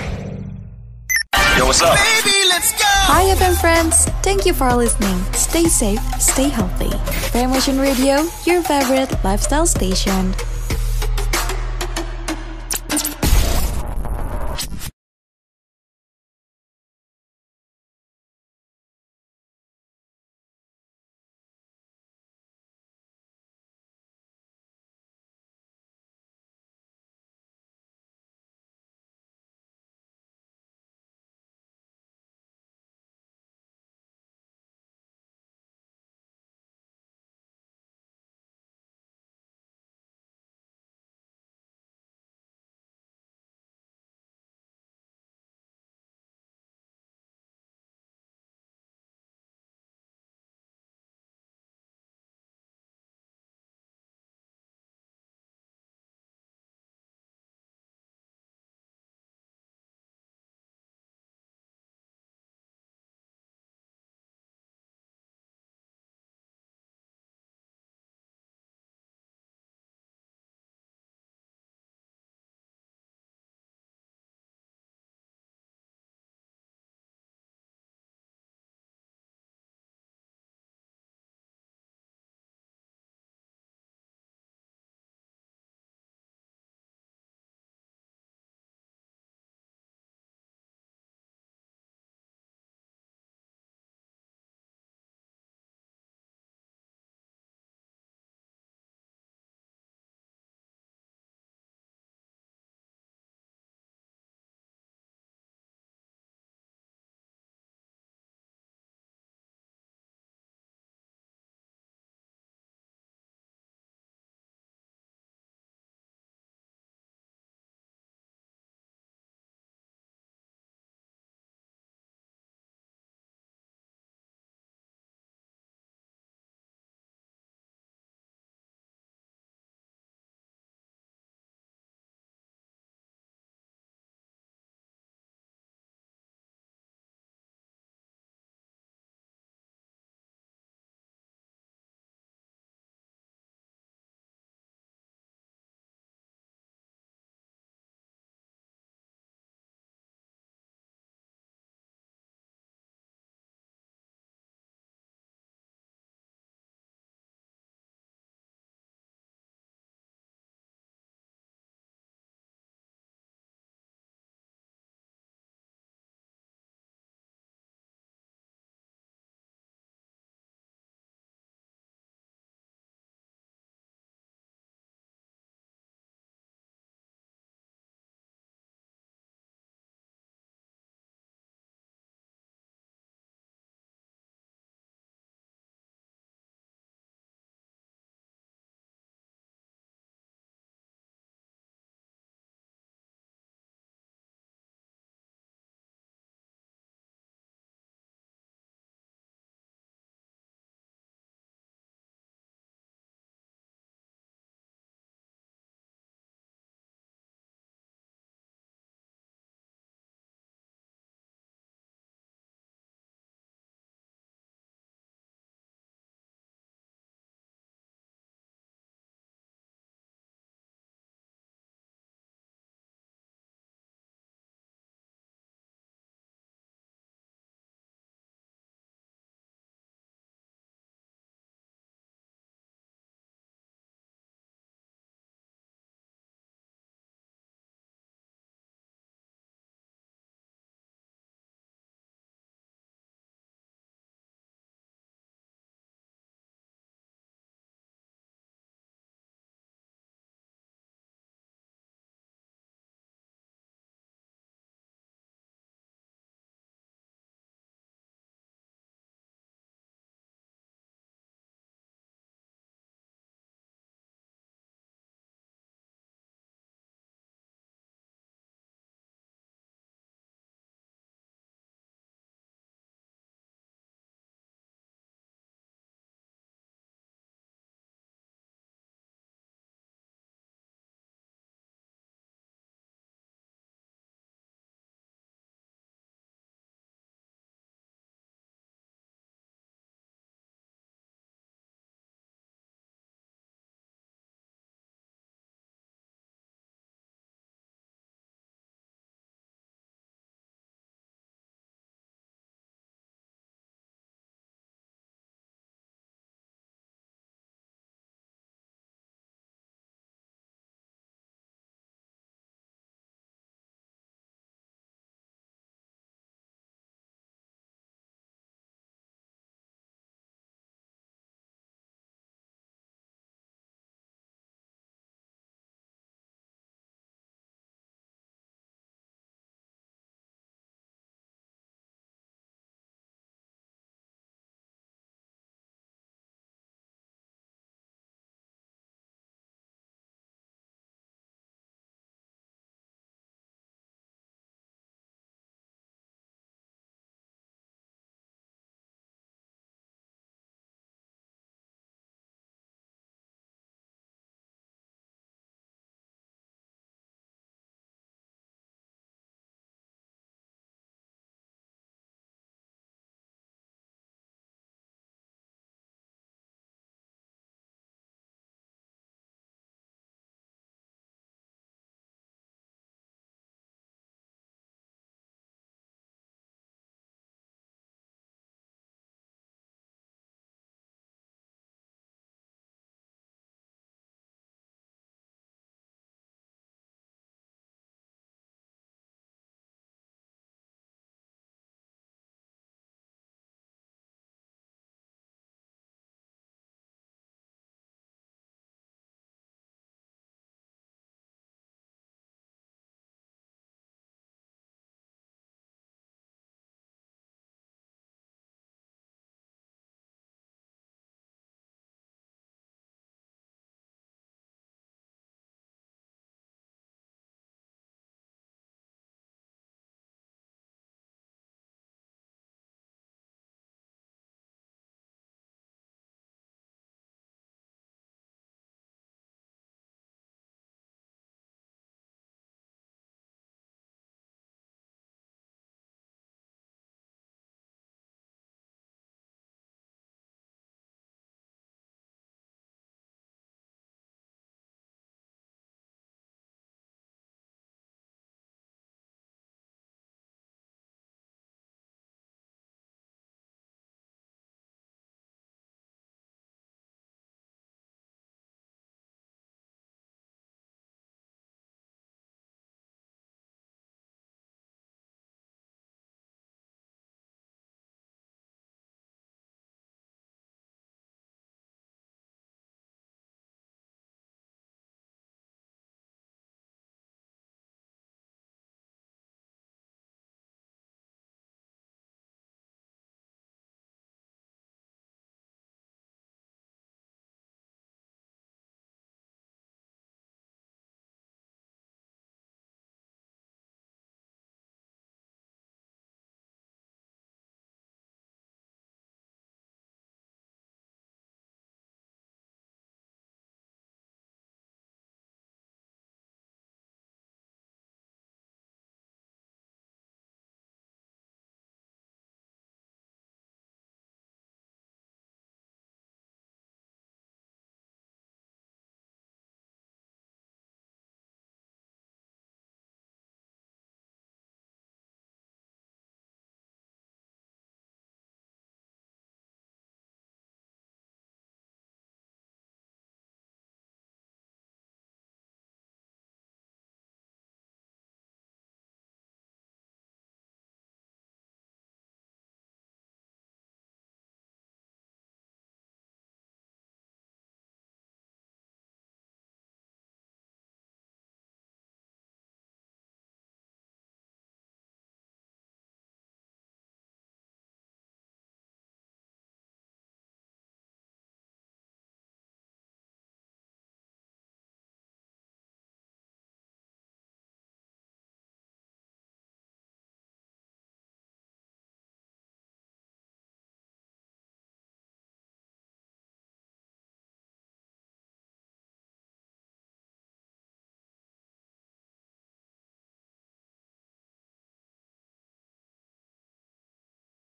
Yo, 1.58 1.68
what's 1.68 1.82
up? 1.82 1.96
Baby, 1.96 2.38
let's 2.50 2.72
go! 2.72 2.88
Hi 3.14 3.36
FM 3.36 3.60
friends, 3.60 4.06
thank 4.24 4.46
you 4.46 4.54
for 4.54 4.74
listening. 4.74 5.20
Stay 5.34 5.66
safe, 5.66 6.02
stay 6.20 6.50
healthy. 6.50 6.90
Fremotion 7.32 7.82
Radio, 7.82 8.26
your 8.46 8.64
favorite 8.64 9.12
lifestyle 9.24 9.66
station. 9.68 10.34